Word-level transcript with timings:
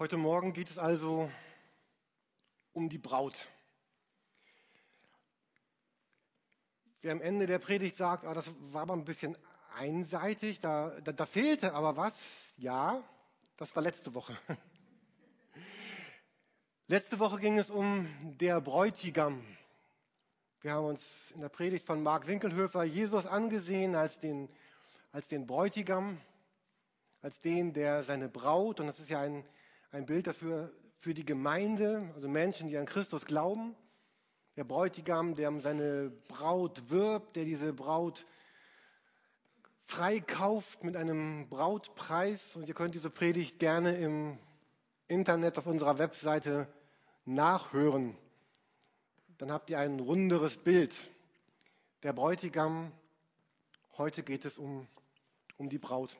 Heute 0.00 0.16
Morgen 0.16 0.52
geht 0.52 0.70
es 0.70 0.78
also 0.78 1.28
um 2.72 2.88
die 2.88 2.98
Braut. 2.98 3.34
Wer 7.02 7.10
am 7.10 7.20
Ende 7.20 7.48
der 7.48 7.58
Predigt 7.58 7.96
sagt, 7.96 8.24
ah, 8.24 8.32
das 8.32 8.48
war 8.72 8.82
aber 8.82 8.92
ein 8.92 9.04
bisschen 9.04 9.36
einseitig, 9.76 10.60
da, 10.60 10.90
da, 11.00 11.10
da 11.10 11.26
fehlte 11.26 11.74
aber 11.74 11.96
was, 11.96 12.14
ja, 12.58 13.02
das 13.56 13.74
war 13.74 13.82
letzte 13.82 14.14
Woche. 14.14 14.38
Letzte 16.86 17.18
Woche 17.18 17.40
ging 17.40 17.58
es 17.58 17.68
um 17.68 18.08
der 18.38 18.60
Bräutigam. 18.60 19.44
Wir 20.60 20.74
haben 20.74 20.86
uns 20.86 21.32
in 21.32 21.40
der 21.40 21.48
Predigt 21.48 21.84
von 21.84 22.04
Mark 22.04 22.28
Winkelhöfer 22.28 22.84
Jesus 22.84 23.26
angesehen 23.26 23.96
als 23.96 24.20
den, 24.20 24.48
als 25.10 25.26
den 25.26 25.44
Bräutigam, 25.44 26.20
als 27.20 27.40
den, 27.40 27.72
der 27.72 28.04
seine 28.04 28.28
Braut, 28.28 28.78
und 28.78 28.86
das 28.86 29.00
ist 29.00 29.10
ja 29.10 29.22
ein, 29.22 29.44
ein 29.90 30.06
Bild 30.06 30.26
dafür, 30.26 30.72
für 30.96 31.14
die 31.14 31.24
Gemeinde, 31.24 32.10
also 32.14 32.28
Menschen, 32.28 32.68
die 32.68 32.76
an 32.76 32.86
Christus 32.86 33.24
glauben, 33.24 33.76
der 34.56 34.64
Bräutigam, 34.64 35.36
der 35.36 35.48
um 35.48 35.60
seine 35.60 36.10
Braut 36.26 36.90
wirbt, 36.90 37.36
der 37.36 37.44
diese 37.44 37.72
Braut 37.72 38.26
freikauft 39.84 40.82
mit 40.82 40.96
einem 40.96 41.48
Brautpreis. 41.48 42.56
Und 42.56 42.66
ihr 42.66 42.74
könnt 42.74 42.96
diese 42.96 43.10
Predigt 43.10 43.60
gerne 43.60 43.96
im 43.96 44.38
Internet 45.06 45.56
auf 45.58 45.66
unserer 45.66 45.98
Webseite 45.98 46.66
nachhören. 47.24 48.16
Dann 49.38 49.52
habt 49.52 49.70
ihr 49.70 49.78
ein 49.78 50.00
runderes 50.00 50.56
Bild. 50.56 50.94
Der 52.02 52.12
Bräutigam, 52.12 52.90
heute 53.96 54.24
geht 54.24 54.44
es 54.44 54.58
um, 54.58 54.88
um 55.56 55.68
die 55.68 55.78
Braut. 55.78 56.18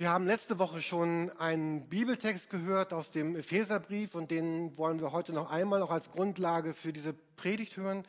Wir 0.00 0.10
haben 0.10 0.26
letzte 0.26 0.60
Woche 0.60 0.80
schon 0.80 1.28
einen 1.40 1.88
Bibeltext 1.88 2.50
gehört 2.50 2.92
aus 2.92 3.10
dem 3.10 3.34
Epheserbrief 3.34 4.14
und 4.14 4.30
den 4.30 4.76
wollen 4.76 5.00
wir 5.00 5.10
heute 5.10 5.32
noch 5.32 5.50
einmal 5.50 5.82
auch 5.82 5.90
als 5.90 6.12
Grundlage 6.12 6.72
für 6.72 6.92
diese 6.92 7.14
Predigt 7.34 7.76
hören. 7.76 8.06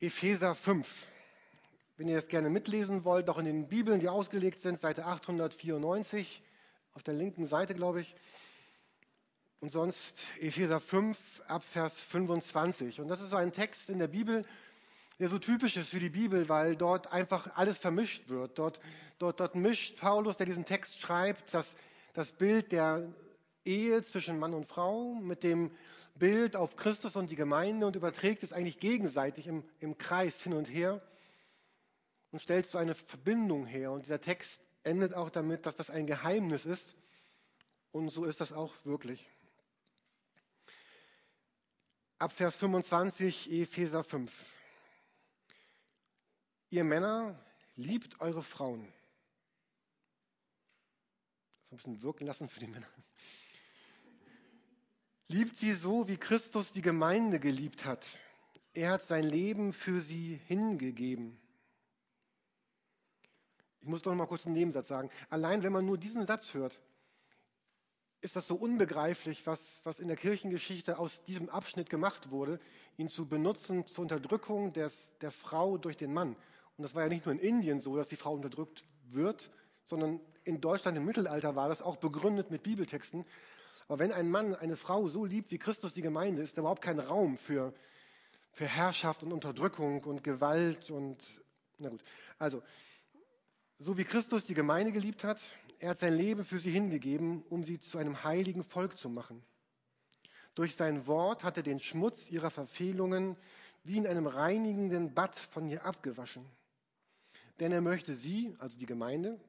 Epheser 0.00 0.54
5. 0.54 1.06
Wenn 1.98 2.08
ihr 2.08 2.16
das 2.16 2.28
gerne 2.28 2.48
mitlesen 2.48 3.04
wollt, 3.04 3.28
auch 3.28 3.36
in 3.36 3.44
den 3.44 3.68
Bibeln, 3.68 4.00
die 4.00 4.08
ausgelegt 4.08 4.62
sind, 4.62 4.80
Seite 4.80 5.04
894 5.04 6.42
auf 6.94 7.02
der 7.02 7.12
linken 7.12 7.44
Seite, 7.44 7.74
glaube 7.74 8.00
ich. 8.00 8.16
Und 9.60 9.70
sonst 9.70 10.22
Epheser 10.40 10.80
5 10.80 11.42
ab 11.46 11.62
Vers 11.62 12.00
25. 12.00 13.02
Und 13.02 13.08
das 13.08 13.20
ist 13.20 13.28
so 13.28 13.36
ein 13.36 13.52
Text 13.52 13.90
in 13.90 13.98
der 13.98 14.08
Bibel, 14.08 14.46
der 15.18 15.28
so 15.28 15.38
typisch 15.38 15.76
ist 15.76 15.90
für 15.90 16.00
die 16.00 16.10
Bibel, 16.10 16.48
weil 16.48 16.76
dort 16.76 17.12
einfach 17.12 17.56
alles 17.56 17.78
vermischt 17.78 18.28
wird. 18.28 18.58
Dort, 18.58 18.80
dort, 19.18 19.40
dort 19.40 19.54
mischt 19.54 19.98
Paulus, 19.98 20.36
der 20.36 20.46
diesen 20.46 20.66
Text 20.66 21.00
schreibt, 21.00 21.54
das, 21.54 21.74
das 22.12 22.32
Bild 22.32 22.72
der 22.72 23.08
Ehe 23.64 24.02
zwischen 24.02 24.38
Mann 24.38 24.54
und 24.54 24.66
Frau 24.66 25.14
mit 25.14 25.42
dem 25.42 25.70
Bild 26.14 26.56
auf 26.56 26.76
Christus 26.76 27.16
und 27.16 27.30
die 27.30 27.36
Gemeinde 27.36 27.86
und 27.86 27.96
überträgt 27.96 28.42
es 28.42 28.52
eigentlich 28.52 28.78
gegenseitig 28.78 29.46
im, 29.46 29.64
im 29.80 29.98
Kreis 29.98 30.42
hin 30.42 30.52
und 30.52 30.66
her 30.66 31.00
und 32.30 32.40
stellt 32.40 32.66
so 32.66 32.78
eine 32.78 32.94
Verbindung 32.94 33.66
her. 33.66 33.92
Und 33.92 34.04
dieser 34.04 34.20
Text 34.20 34.60
endet 34.82 35.14
auch 35.14 35.30
damit, 35.30 35.66
dass 35.66 35.76
das 35.76 35.90
ein 35.90 36.06
Geheimnis 36.06 36.64
ist. 36.64 36.94
Und 37.92 38.10
so 38.10 38.24
ist 38.24 38.40
das 38.40 38.52
auch 38.52 38.72
wirklich. 38.84 39.28
Ab 42.18 42.32
Vers 42.32 42.56
25, 42.56 43.52
Epheser 43.52 44.04
5. 44.04 44.55
Ihr 46.76 46.84
Männer, 46.84 47.42
liebt 47.74 48.20
eure 48.20 48.42
Frauen. 48.42 48.86
Das 51.70 51.72
ein 51.72 51.76
bisschen 51.76 52.02
wirken 52.02 52.26
lassen 52.26 52.48
für 52.50 52.60
die 52.60 52.66
Männer. 52.66 52.86
Liebt 55.28 55.56
sie 55.56 55.72
so, 55.72 56.06
wie 56.06 56.18
Christus 56.18 56.72
die 56.72 56.82
Gemeinde 56.82 57.40
geliebt 57.40 57.86
hat. 57.86 58.04
Er 58.74 58.90
hat 58.90 59.06
sein 59.06 59.24
Leben 59.24 59.72
für 59.72 60.00
sie 60.00 60.38
hingegeben 60.46 61.40
ich 63.86 63.90
muss 63.90 64.02
doch 64.02 64.10
noch 64.10 64.18
mal 64.18 64.26
kurz 64.26 64.44
einen 64.46 64.56
Nebensatz 64.56 64.88
sagen. 64.88 65.10
Allein 65.30 65.62
wenn 65.62 65.72
man 65.72 65.86
nur 65.86 65.96
diesen 65.96 66.26
Satz 66.26 66.54
hört, 66.54 66.80
ist 68.20 68.34
das 68.34 68.48
so 68.48 68.56
unbegreiflich, 68.56 69.46
was, 69.46 69.80
was 69.84 70.00
in 70.00 70.08
der 70.08 70.16
Kirchengeschichte 70.16 70.98
aus 70.98 71.22
diesem 71.22 71.48
Abschnitt 71.48 71.88
gemacht 71.88 72.32
wurde, 72.32 72.58
ihn 72.96 73.08
zu 73.08 73.28
benutzen 73.28 73.86
zur 73.86 74.02
Unterdrückung 74.02 74.72
des, 74.72 74.92
der 75.20 75.30
Frau 75.30 75.78
durch 75.78 75.96
den 75.96 76.12
Mann. 76.12 76.34
Und 76.76 76.82
das 76.82 76.94
war 76.94 77.02
ja 77.02 77.08
nicht 77.08 77.24
nur 77.24 77.34
in 77.34 77.40
Indien 77.40 77.80
so, 77.80 77.96
dass 77.96 78.08
die 78.08 78.16
Frau 78.16 78.34
unterdrückt 78.34 78.84
wird, 79.04 79.50
sondern 79.84 80.20
in 80.44 80.60
Deutschland 80.60 80.96
im 80.98 81.04
Mittelalter 81.04 81.56
war 81.56 81.68
das 81.68 81.82
auch 81.82 81.96
begründet 81.96 82.50
mit 82.50 82.62
Bibeltexten. 82.62 83.24
Aber 83.88 83.98
wenn 83.98 84.12
ein 84.12 84.30
Mann 84.30 84.54
eine 84.54 84.76
Frau 84.76 85.06
so 85.08 85.24
liebt, 85.24 85.50
wie 85.50 85.58
Christus 85.58 85.94
die 85.94 86.02
Gemeinde, 86.02 86.42
ist 86.42 86.56
da 86.56 86.60
überhaupt 86.60 86.82
kein 86.82 86.98
Raum 86.98 87.36
für, 87.36 87.72
für 88.52 88.66
Herrschaft 88.66 89.22
und 89.22 89.32
Unterdrückung 89.32 90.02
und 90.04 90.24
Gewalt 90.24 90.90
und, 90.90 91.18
na 91.78 91.88
gut. 91.88 92.02
Also, 92.38 92.62
so 93.78 93.96
wie 93.96 94.04
Christus 94.04 94.46
die 94.46 94.54
Gemeinde 94.54 94.92
geliebt 94.92 95.24
hat, 95.24 95.40
er 95.78 95.90
hat 95.90 96.00
sein 96.00 96.14
Leben 96.14 96.44
für 96.44 96.58
sie 96.58 96.70
hingegeben, 96.70 97.42
um 97.50 97.62
sie 97.62 97.78
zu 97.78 97.98
einem 97.98 98.24
heiligen 98.24 98.64
Volk 98.64 98.96
zu 98.96 99.08
machen. 99.08 99.42
Durch 100.54 100.74
sein 100.74 101.06
Wort 101.06 101.44
hat 101.44 101.58
er 101.58 101.62
den 101.62 101.78
Schmutz 101.78 102.30
ihrer 102.30 102.50
Verfehlungen 102.50 103.36
wie 103.84 103.98
in 103.98 104.06
einem 104.06 104.26
reinigenden 104.26 105.14
Bad 105.14 105.38
von 105.38 105.68
ihr 105.68 105.84
abgewaschen. 105.84 106.44
Denn 107.60 107.72
er 107.72 107.80
möchte 107.80 108.14
sie, 108.14 108.54
also 108.58 108.78
die 108.78 108.86
Gemeinde, 108.86 109.40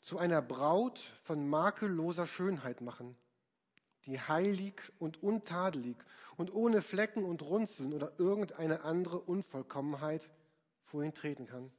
zu 0.00 0.18
einer 0.18 0.42
Braut 0.42 0.98
von 1.22 1.48
makelloser 1.48 2.26
Schönheit 2.26 2.80
machen, 2.80 3.16
die 4.06 4.20
heilig 4.20 4.74
und 4.98 5.22
untadelig 5.22 5.96
und 6.36 6.54
ohne 6.54 6.82
Flecken 6.82 7.24
und 7.24 7.42
Runzeln 7.42 7.92
oder 7.92 8.12
irgendeine 8.18 8.82
andere 8.82 9.18
Unvollkommenheit 9.18 10.28
vor 10.84 11.02
ihn 11.02 11.14
treten 11.14 11.46
kann. 11.46 11.70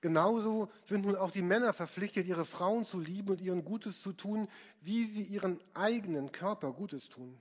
Genauso 0.00 0.70
sind 0.84 1.04
nun 1.04 1.16
auch 1.16 1.30
die 1.30 1.42
Männer 1.42 1.72
verpflichtet, 1.72 2.26
ihre 2.26 2.44
Frauen 2.44 2.84
zu 2.84 3.00
lieben 3.00 3.30
und 3.30 3.40
ihren 3.40 3.64
Gutes 3.64 4.02
zu 4.02 4.12
tun, 4.12 4.46
wie 4.80 5.06
sie 5.06 5.22
ihren 5.22 5.58
eigenen 5.74 6.32
Körper 6.32 6.72
Gutes 6.72 7.08
tun. 7.08 7.38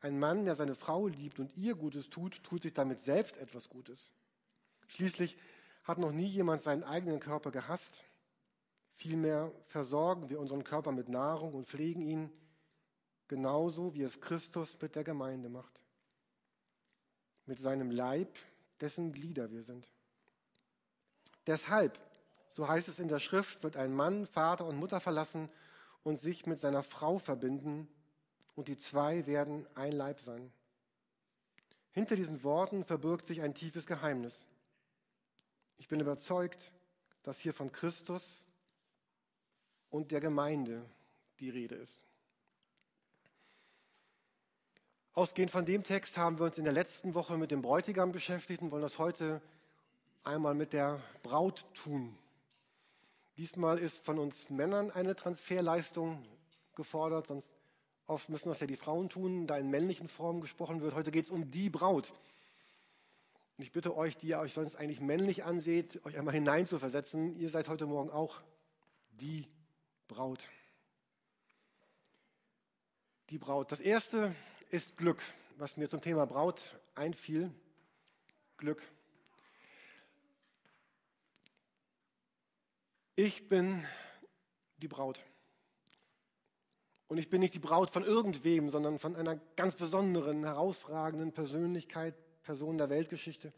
Ein 0.00 0.18
Mann, 0.18 0.44
der 0.44 0.56
seine 0.56 0.74
Frau 0.74 1.06
liebt 1.06 1.38
und 1.38 1.56
ihr 1.56 1.74
Gutes 1.74 2.10
tut, 2.10 2.42
tut 2.42 2.62
sich 2.62 2.74
damit 2.74 3.02
selbst 3.02 3.36
etwas 3.36 3.68
Gutes. 3.68 4.12
Schließlich 4.90 5.36
hat 5.84 5.98
noch 5.98 6.12
nie 6.12 6.26
jemand 6.26 6.62
seinen 6.62 6.84
eigenen 6.84 7.20
Körper 7.20 7.50
gehasst. 7.50 8.04
Vielmehr 8.92 9.52
versorgen 9.64 10.28
wir 10.28 10.40
unseren 10.40 10.64
Körper 10.64 10.92
mit 10.92 11.08
Nahrung 11.08 11.54
und 11.54 11.66
pflegen 11.66 12.02
ihn, 12.02 12.30
genauso 13.28 13.94
wie 13.94 14.02
es 14.02 14.20
Christus 14.20 14.76
mit 14.80 14.94
der 14.94 15.04
Gemeinde 15.04 15.48
macht. 15.48 15.80
Mit 17.46 17.58
seinem 17.58 17.90
Leib, 17.90 18.38
dessen 18.80 19.12
Glieder 19.12 19.50
wir 19.50 19.62
sind. 19.62 19.88
Deshalb, 21.46 21.98
so 22.48 22.68
heißt 22.68 22.88
es 22.88 22.98
in 22.98 23.08
der 23.08 23.20
Schrift, 23.20 23.62
wird 23.62 23.76
ein 23.76 23.94
Mann 23.94 24.26
Vater 24.26 24.66
und 24.66 24.76
Mutter 24.76 25.00
verlassen 25.00 25.48
und 26.02 26.18
sich 26.18 26.46
mit 26.46 26.60
seiner 26.60 26.82
Frau 26.82 27.18
verbinden 27.18 27.88
und 28.54 28.68
die 28.68 28.76
zwei 28.76 29.26
werden 29.26 29.66
ein 29.74 29.92
Leib 29.92 30.20
sein. 30.20 30.52
Hinter 31.92 32.16
diesen 32.16 32.42
Worten 32.42 32.84
verbirgt 32.84 33.26
sich 33.26 33.40
ein 33.40 33.54
tiefes 33.54 33.86
Geheimnis. 33.86 34.46
Ich 35.80 35.88
bin 35.88 35.98
überzeugt, 35.98 36.72
dass 37.22 37.40
hier 37.40 37.54
von 37.54 37.72
Christus 37.72 38.44
und 39.88 40.12
der 40.12 40.20
Gemeinde 40.20 40.84
die 41.40 41.48
Rede 41.48 41.74
ist. 41.74 42.04
Ausgehend 45.14 45.50
von 45.50 45.64
dem 45.64 45.82
Text 45.82 46.18
haben 46.18 46.38
wir 46.38 46.44
uns 46.44 46.58
in 46.58 46.64
der 46.64 46.74
letzten 46.74 47.14
Woche 47.14 47.38
mit 47.38 47.50
dem 47.50 47.62
Bräutigam 47.62 48.12
beschäftigt 48.12 48.60
und 48.60 48.70
wollen 48.72 48.82
das 48.82 48.98
heute 48.98 49.40
einmal 50.22 50.54
mit 50.54 50.74
der 50.74 51.00
Braut 51.22 51.64
tun. 51.72 52.16
Diesmal 53.38 53.78
ist 53.78 54.04
von 54.04 54.18
uns 54.18 54.50
Männern 54.50 54.90
eine 54.90 55.16
Transferleistung 55.16 56.22
gefordert, 56.76 57.28
sonst 57.28 57.48
oft 58.06 58.28
müssen 58.28 58.50
das 58.50 58.60
ja 58.60 58.66
die 58.66 58.76
Frauen 58.76 59.08
tun, 59.08 59.46
da 59.46 59.56
in 59.56 59.70
männlichen 59.70 60.08
Formen 60.08 60.42
gesprochen 60.42 60.82
wird. 60.82 60.94
Heute 60.94 61.10
geht 61.10 61.24
es 61.24 61.30
um 61.30 61.50
die 61.50 61.70
Braut. 61.70 62.12
Und 63.60 63.64
ich 63.64 63.72
bitte 63.72 63.94
euch, 63.94 64.16
die 64.16 64.28
ihr 64.28 64.38
euch 64.38 64.54
sonst 64.54 64.74
eigentlich 64.76 65.02
männlich 65.02 65.44
anseht, 65.44 66.02
euch 66.06 66.16
einmal 66.16 66.32
hineinzuversetzen. 66.32 67.36
Ihr 67.36 67.50
seid 67.50 67.68
heute 67.68 67.84
Morgen 67.84 68.08
auch 68.08 68.40
die 69.10 69.46
Braut. 70.08 70.48
Die 73.28 73.36
Braut. 73.36 73.70
Das 73.70 73.78
erste 73.78 74.34
ist 74.70 74.96
Glück, 74.96 75.20
was 75.58 75.76
mir 75.76 75.90
zum 75.90 76.00
Thema 76.00 76.24
Braut 76.24 76.80
einfiel. 76.94 77.52
Glück. 78.56 78.82
Ich 83.14 83.46
bin 83.46 83.86
die 84.78 84.88
Braut. 84.88 85.20
Und 87.08 87.18
ich 87.18 87.28
bin 87.28 87.40
nicht 87.40 87.52
die 87.52 87.58
Braut 87.58 87.90
von 87.90 88.04
irgendwem, 88.04 88.70
sondern 88.70 88.98
von 88.98 89.16
einer 89.16 89.36
ganz 89.56 89.74
besonderen, 89.74 90.44
herausragenden 90.44 91.32
Persönlichkeit, 91.34 92.14
Person 92.42 92.78
der 92.78 92.90
Weltgeschichte. 92.90 93.52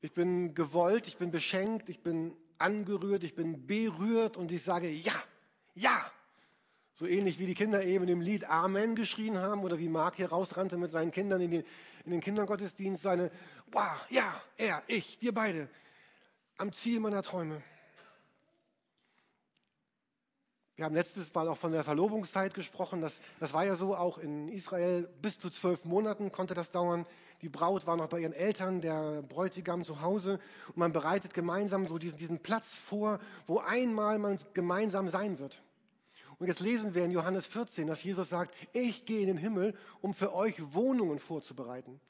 Ich 0.00 0.12
bin 0.12 0.54
gewollt, 0.54 1.08
ich 1.08 1.16
bin 1.16 1.30
beschenkt, 1.30 1.88
ich 1.88 2.00
bin 2.00 2.36
angerührt, 2.58 3.24
ich 3.24 3.34
bin 3.34 3.66
berührt 3.66 4.36
und 4.36 4.52
ich 4.52 4.62
sage 4.62 4.88
ja, 4.88 5.14
ja. 5.74 6.10
So 6.92 7.06
ähnlich 7.06 7.38
wie 7.38 7.46
die 7.46 7.54
Kinder 7.54 7.84
eben 7.84 8.08
im 8.08 8.20
Lied 8.20 8.48
Amen 8.50 8.96
geschrien 8.96 9.38
haben 9.38 9.62
oder 9.62 9.78
wie 9.78 9.88
Mark 9.88 10.16
hier 10.16 10.30
rausrannte 10.30 10.76
mit 10.76 10.90
seinen 10.90 11.12
Kindern 11.12 11.40
in 11.40 11.50
den, 11.50 11.64
in 12.04 12.10
den 12.10 12.20
Kindergottesdienst, 12.20 13.02
seine, 13.02 13.30
wow, 13.70 14.04
ja, 14.08 14.40
er, 14.56 14.82
ich, 14.88 15.18
wir 15.20 15.32
beide, 15.32 15.68
am 16.56 16.72
Ziel 16.72 16.98
meiner 16.98 17.22
Träume. 17.22 17.62
Wir 20.78 20.84
haben 20.84 20.94
letztes 20.94 21.34
Mal 21.34 21.48
auch 21.48 21.56
von 21.56 21.72
der 21.72 21.82
Verlobungszeit 21.82 22.54
gesprochen. 22.54 23.00
Das, 23.00 23.12
das 23.40 23.52
war 23.52 23.64
ja 23.64 23.74
so, 23.74 23.96
auch 23.96 24.16
in 24.18 24.48
Israel 24.48 25.08
bis 25.20 25.36
zu 25.36 25.50
zwölf 25.50 25.84
Monaten 25.84 26.30
konnte 26.30 26.54
das 26.54 26.70
dauern. 26.70 27.04
Die 27.42 27.48
Braut 27.48 27.86
war 27.86 27.96
noch 27.96 28.08
bei 28.08 28.20
ihren 28.20 28.32
Eltern, 28.32 28.80
der 28.80 29.22
Bräutigam 29.22 29.84
zu 29.84 30.00
Hause. 30.00 30.40
Und 30.68 30.78
man 30.78 30.92
bereitet 30.92 31.34
gemeinsam 31.34 31.86
so 31.86 31.98
diesen, 31.98 32.18
diesen 32.18 32.40
Platz 32.40 32.76
vor, 32.76 33.20
wo 33.46 33.58
einmal 33.58 34.18
man 34.18 34.38
gemeinsam 34.54 35.08
sein 35.08 35.38
wird. 35.38 35.62
Und 36.38 36.46
jetzt 36.46 36.60
lesen 36.60 36.94
wir 36.94 37.04
in 37.04 37.10
Johannes 37.10 37.46
14, 37.46 37.86
dass 37.86 38.02
Jesus 38.02 38.28
sagt, 38.28 38.54
ich 38.72 39.04
gehe 39.04 39.20
in 39.20 39.26
den 39.26 39.38
Himmel, 39.38 39.74
um 40.00 40.14
für 40.14 40.34
euch 40.34 40.54
Wohnungen 40.72 41.18
vorzubereiten. 41.18 42.00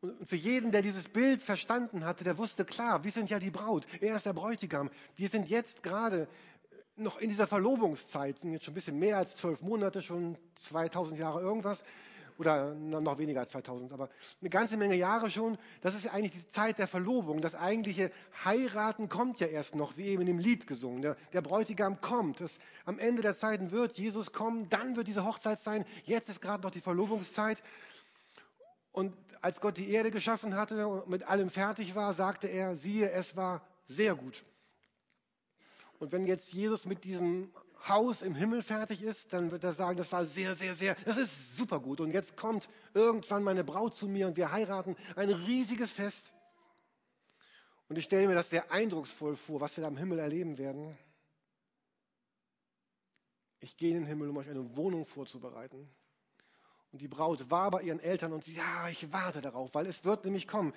Und 0.00 0.28
für 0.28 0.36
jeden, 0.36 0.72
der 0.72 0.82
dieses 0.82 1.08
Bild 1.08 1.40
verstanden 1.40 2.04
hatte, 2.04 2.24
der 2.24 2.36
wusste 2.36 2.64
klar, 2.64 3.04
wir 3.04 3.12
sind 3.12 3.30
ja 3.30 3.38
die 3.38 3.50
Braut, 3.50 3.86
er 4.00 4.16
ist 4.16 4.26
der 4.26 4.32
Bräutigam. 4.32 4.90
Wir 5.16 5.28
sind 5.28 5.48
jetzt 5.48 5.82
gerade 5.82 6.28
noch 6.96 7.18
in 7.18 7.30
dieser 7.30 7.46
Verlobungszeit, 7.46 8.38
sind 8.38 8.52
jetzt 8.52 8.64
schon 8.64 8.72
ein 8.72 8.74
bisschen 8.74 8.98
mehr 8.98 9.16
als 9.16 9.36
zwölf 9.36 9.62
Monate, 9.62 10.02
schon 10.02 10.36
2000 10.56 11.18
Jahre 11.18 11.40
irgendwas 11.40 11.82
oder 12.42 12.74
noch 12.74 13.18
weniger 13.18 13.40
als 13.40 13.52
2000, 13.52 13.92
aber 13.92 14.08
eine 14.40 14.50
ganze 14.50 14.76
Menge 14.76 14.96
Jahre 14.96 15.30
schon. 15.30 15.56
Das 15.80 15.94
ist 15.94 16.04
ja 16.04 16.10
eigentlich 16.10 16.32
die 16.32 16.48
Zeit 16.50 16.78
der 16.78 16.88
Verlobung. 16.88 17.40
Das 17.40 17.54
eigentliche 17.54 18.10
Heiraten 18.44 19.08
kommt 19.08 19.38
ja 19.38 19.46
erst 19.46 19.76
noch, 19.76 19.96
wie 19.96 20.06
eben 20.06 20.22
in 20.22 20.26
dem 20.26 20.38
Lied 20.38 20.66
gesungen. 20.66 21.02
Der, 21.02 21.16
der 21.32 21.40
Bräutigam 21.40 22.00
kommt. 22.00 22.40
Das, 22.40 22.58
am 22.84 22.98
Ende 22.98 23.22
der 23.22 23.38
Zeiten 23.38 23.70
wird 23.70 23.96
Jesus 23.96 24.32
kommen, 24.32 24.68
dann 24.68 24.96
wird 24.96 25.06
diese 25.06 25.24
Hochzeit 25.24 25.60
sein. 25.60 25.84
Jetzt 26.04 26.28
ist 26.28 26.40
gerade 26.40 26.64
noch 26.64 26.72
die 26.72 26.80
Verlobungszeit. 26.80 27.62
Und 28.90 29.14
als 29.40 29.60
Gott 29.60 29.76
die 29.76 29.90
Erde 29.90 30.10
geschaffen 30.10 30.56
hatte 30.56 30.86
und 30.86 31.08
mit 31.08 31.22
allem 31.22 31.48
fertig 31.48 31.94
war, 31.94 32.12
sagte 32.12 32.48
er, 32.48 32.76
siehe, 32.76 33.08
es 33.10 33.36
war 33.36 33.62
sehr 33.86 34.16
gut. 34.16 34.44
Und 36.00 36.10
wenn 36.10 36.26
jetzt 36.26 36.52
Jesus 36.52 36.86
mit 36.86 37.04
diesem 37.04 37.52
Haus 37.88 38.22
im 38.22 38.34
Himmel 38.34 38.62
fertig 38.62 39.02
ist, 39.02 39.32
dann 39.32 39.50
wird 39.50 39.64
er 39.64 39.72
sagen, 39.72 39.96
das 39.96 40.12
war 40.12 40.24
sehr, 40.24 40.54
sehr, 40.54 40.74
sehr, 40.74 40.94
das 41.04 41.16
ist 41.16 41.56
super 41.56 41.80
gut. 41.80 42.00
Und 42.00 42.12
jetzt 42.12 42.36
kommt 42.36 42.68
irgendwann 42.94 43.42
meine 43.42 43.64
Braut 43.64 43.96
zu 43.96 44.08
mir 44.08 44.26
und 44.26 44.36
wir 44.36 44.52
heiraten 44.52 44.96
ein 45.16 45.30
riesiges 45.30 45.92
Fest. 45.92 46.32
Und 47.88 47.98
ich 47.98 48.04
stelle 48.04 48.28
mir 48.28 48.34
das 48.34 48.50
sehr 48.50 48.70
eindrucksvoll 48.70 49.36
vor, 49.36 49.60
was 49.60 49.76
wir 49.76 49.82
da 49.82 49.88
im 49.88 49.96
Himmel 49.96 50.18
erleben 50.18 50.58
werden. 50.58 50.96
Ich 53.60 53.76
gehe 53.76 53.90
in 53.90 53.96
den 53.96 54.06
Himmel, 54.06 54.30
um 54.30 54.36
euch 54.36 54.48
eine 54.48 54.76
Wohnung 54.76 55.04
vorzubereiten. 55.04 55.88
Und 56.92 57.00
die 57.00 57.08
Braut 57.08 57.50
war 57.50 57.70
bei 57.70 57.82
ihren 57.82 58.00
Eltern 58.00 58.32
und 58.32 58.44
sie, 58.44 58.52
ja, 58.52 58.88
ich 58.88 59.12
warte 59.12 59.40
darauf, 59.40 59.74
weil 59.74 59.86
es 59.86 60.04
wird 60.04 60.24
nämlich 60.24 60.46
kommen. 60.46 60.74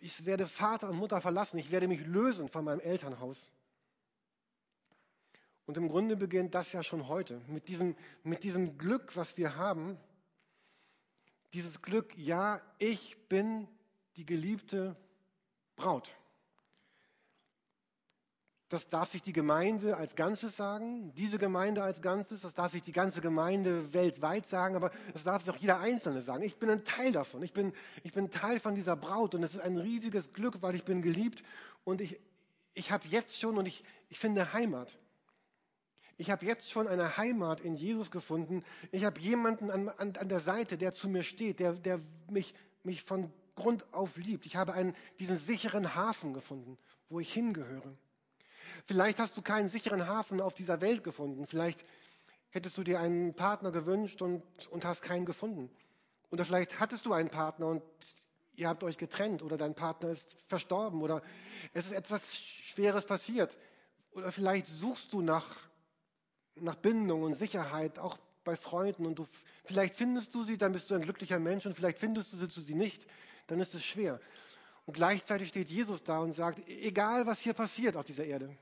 Ich 0.00 0.24
werde 0.24 0.46
Vater 0.46 0.88
und 0.88 0.96
Mutter 0.96 1.20
verlassen. 1.20 1.58
Ich 1.58 1.70
werde 1.70 1.86
mich 1.86 2.00
lösen 2.06 2.48
von 2.48 2.64
meinem 2.64 2.80
Elternhaus. 2.80 3.50
Und 5.70 5.76
im 5.76 5.88
Grunde 5.88 6.16
beginnt 6.16 6.56
das 6.56 6.72
ja 6.72 6.82
schon 6.82 7.06
heute 7.06 7.40
mit 7.46 7.68
diesem, 7.68 7.94
mit 8.24 8.42
diesem 8.42 8.76
Glück, 8.76 9.14
was 9.14 9.36
wir 9.36 9.54
haben. 9.54 9.96
Dieses 11.52 11.80
Glück, 11.80 12.12
ja, 12.18 12.60
ich 12.78 13.16
bin 13.28 13.68
die 14.16 14.26
geliebte 14.26 14.96
Braut. 15.76 16.12
Das 18.68 18.88
darf 18.88 19.10
sich 19.10 19.22
die 19.22 19.32
Gemeinde 19.32 19.96
als 19.96 20.16
Ganzes 20.16 20.56
sagen, 20.56 21.14
diese 21.14 21.38
Gemeinde 21.38 21.84
als 21.84 22.02
Ganzes, 22.02 22.40
das 22.40 22.54
darf 22.54 22.72
sich 22.72 22.82
die 22.82 22.90
ganze 22.90 23.20
Gemeinde 23.20 23.94
weltweit 23.94 24.48
sagen, 24.48 24.74
aber 24.74 24.90
das 25.12 25.22
darf 25.22 25.44
sich 25.44 25.54
auch 25.54 25.58
jeder 25.58 25.78
Einzelne 25.78 26.22
sagen. 26.22 26.42
Ich 26.42 26.56
bin 26.56 26.68
ein 26.68 26.84
Teil 26.84 27.12
davon, 27.12 27.44
ich 27.44 27.52
bin, 27.52 27.72
ich 28.02 28.12
bin 28.12 28.32
Teil 28.32 28.58
von 28.58 28.74
dieser 28.74 28.96
Braut 28.96 29.36
und 29.36 29.44
es 29.44 29.54
ist 29.54 29.60
ein 29.60 29.76
riesiges 29.76 30.32
Glück, 30.32 30.62
weil 30.62 30.74
ich 30.74 30.82
bin 30.82 31.00
geliebt 31.00 31.44
und 31.84 32.00
ich, 32.00 32.18
ich 32.74 32.90
habe 32.90 33.06
jetzt 33.06 33.38
schon 33.38 33.56
und 33.56 33.66
ich, 33.66 33.84
ich 34.08 34.18
finde 34.18 34.52
Heimat. 34.52 34.98
Ich 36.20 36.30
habe 36.30 36.44
jetzt 36.44 36.70
schon 36.70 36.86
eine 36.86 37.16
Heimat 37.16 37.60
in 37.60 37.76
Jesus 37.76 38.10
gefunden. 38.10 38.62
Ich 38.92 39.06
habe 39.06 39.18
jemanden 39.22 39.70
an, 39.70 39.88
an, 39.88 40.14
an, 40.18 40.28
der 40.28 40.40
Seite, 40.40 40.76
der 40.76 40.92
zu 40.92 41.08
mir 41.08 41.22
steht, 41.22 41.60
der, 41.60 41.72
der 41.72 41.98
mich, 42.28 42.52
mich 42.82 43.02
von 43.02 43.32
Grund 43.54 43.86
auf 43.94 44.18
liebt. 44.18 44.44
Ich 44.44 44.54
habe 44.54 44.74
einen, 44.74 44.94
diesen 45.18 45.38
sicheren 45.38 45.94
Hafen 45.94 46.34
gefunden, 46.34 46.76
wo 47.08 47.20
ich 47.20 47.32
hingehöre. 47.32 47.96
Vielleicht 48.84 49.18
hast 49.18 49.34
du 49.34 49.40
keinen 49.40 49.70
sicheren 49.70 50.08
Hafen 50.08 50.42
auf 50.42 50.52
dieser 50.52 50.82
Welt 50.82 51.04
gefunden. 51.04 51.46
Vielleicht 51.46 51.82
hättest 52.50 52.76
du 52.76 52.84
dir 52.84 53.00
einen 53.00 53.32
Partner 53.32 53.70
gewünscht 53.70 54.20
und, 54.20 54.42
und 54.66 54.84
hast 54.84 55.00
keinen 55.00 55.24
gefunden. 55.24 55.70
Oder 56.30 56.44
vielleicht 56.44 56.78
hattest 56.78 57.06
du 57.06 57.14
einen 57.14 57.30
Partner 57.30 57.68
und 57.68 57.82
ihr 58.56 58.68
habt 58.68 58.84
euch 58.84 58.98
getrennt 58.98 59.42
oder 59.42 59.56
dein 59.56 59.74
Partner 59.74 60.10
ist 60.10 60.36
verstorben 60.48 61.00
oder 61.00 61.22
es 61.72 61.86
ist 61.86 61.92
etwas 61.92 62.36
Schweres 62.36 63.06
passiert. 63.06 63.56
Oder 64.12 64.30
vielleicht 64.32 64.66
suchst 64.66 65.14
du 65.14 65.22
nach 65.22 65.69
nach 66.60 66.76
Bindung 66.76 67.22
und 67.22 67.34
Sicherheit, 67.34 67.98
auch 67.98 68.18
bei 68.44 68.56
Freunden. 68.56 69.06
Und 69.06 69.18
du, 69.18 69.26
vielleicht 69.64 69.94
findest 69.94 70.34
du 70.34 70.42
sie, 70.42 70.58
dann 70.58 70.72
bist 70.72 70.90
du 70.90 70.94
ein 70.94 71.02
glücklicher 71.02 71.38
Mensch 71.38 71.66
und 71.66 71.74
vielleicht 71.74 71.98
findest 71.98 72.32
du 72.32 72.36
sie, 72.36 72.48
sie 72.48 72.74
nicht, 72.74 73.06
dann 73.46 73.60
ist 73.60 73.74
es 73.74 73.84
schwer. 73.84 74.20
Und 74.86 74.94
gleichzeitig 74.94 75.48
steht 75.48 75.68
Jesus 75.68 76.02
da 76.02 76.18
und 76.18 76.32
sagt, 76.32 76.66
egal 76.68 77.26
was 77.26 77.40
hier 77.40 77.52
passiert 77.52 77.96
auf 77.96 78.04
dieser 78.04 78.24
Erde, 78.24 78.56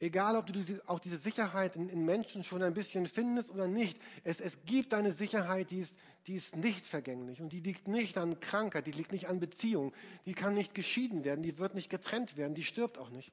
egal 0.00 0.36
ob 0.36 0.46
du 0.46 0.60
auch 0.86 0.98
diese 0.98 1.18
Sicherheit 1.18 1.76
in, 1.76 1.88
in 1.88 2.04
Menschen 2.04 2.44
schon 2.44 2.62
ein 2.62 2.74
bisschen 2.74 3.06
findest 3.06 3.50
oder 3.50 3.68
nicht, 3.68 3.98
es, 4.24 4.40
es 4.40 4.64
gibt 4.64 4.94
eine 4.94 5.12
Sicherheit, 5.12 5.70
die 5.70 5.80
ist, 5.80 5.96
die 6.26 6.34
ist 6.34 6.56
nicht 6.56 6.86
vergänglich 6.86 7.40
und 7.40 7.52
die 7.52 7.60
liegt 7.60 7.86
nicht 7.86 8.18
an 8.18 8.40
Krankheit, 8.40 8.86
die 8.86 8.92
liegt 8.92 9.12
nicht 9.12 9.28
an 9.28 9.40
Beziehung, 9.40 9.92
die 10.26 10.34
kann 10.34 10.54
nicht 10.54 10.74
geschieden 10.74 11.24
werden, 11.24 11.42
die 11.42 11.58
wird 11.58 11.74
nicht 11.74 11.90
getrennt 11.90 12.36
werden, 12.36 12.54
die 12.54 12.64
stirbt 12.64 12.98
auch 12.98 13.10
nicht. 13.10 13.32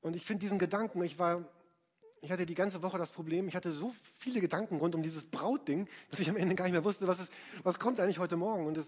Und 0.00 0.16
ich 0.16 0.24
finde 0.24 0.40
diesen 0.40 0.58
Gedanken, 0.58 1.02
ich 1.02 1.18
war, 1.18 1.44
ich 2.20 2.30
hatte 2.30 2.46
die 2.46 2.54
ganze 2.54 2.82
Woche 2.82 2.98
das 2.98 3.10
Problem, 3.10 3.48
ich 3.48 3.56
hatte 3.56 3.72
so 3.72 3.94
viele 4.18 4.40
Gedanken 4.40 4.76
rund 4.76 4.94
um 4.94 5.02
dieses 5.02 5.24
Brautding, 5.24 5.88
dass 6.10 6.20
ich 6.20 6.28
am 6.28 6.36
Ende 6.36 6.54
gar 6.54 6.64
nicht 6.64 6.72
mehr 6.72 6.84
wusste, 6.84 7.06
was, 7.06 7.20
ist, 7.20 7.32
was 7.62 7.78
kommt 7.78 8.00
eigentlich 8.00 8.18
heute 8.18 8.36
Morgen. 8.36 8.66
Und 8.66 8.76
es, 8.78 8.86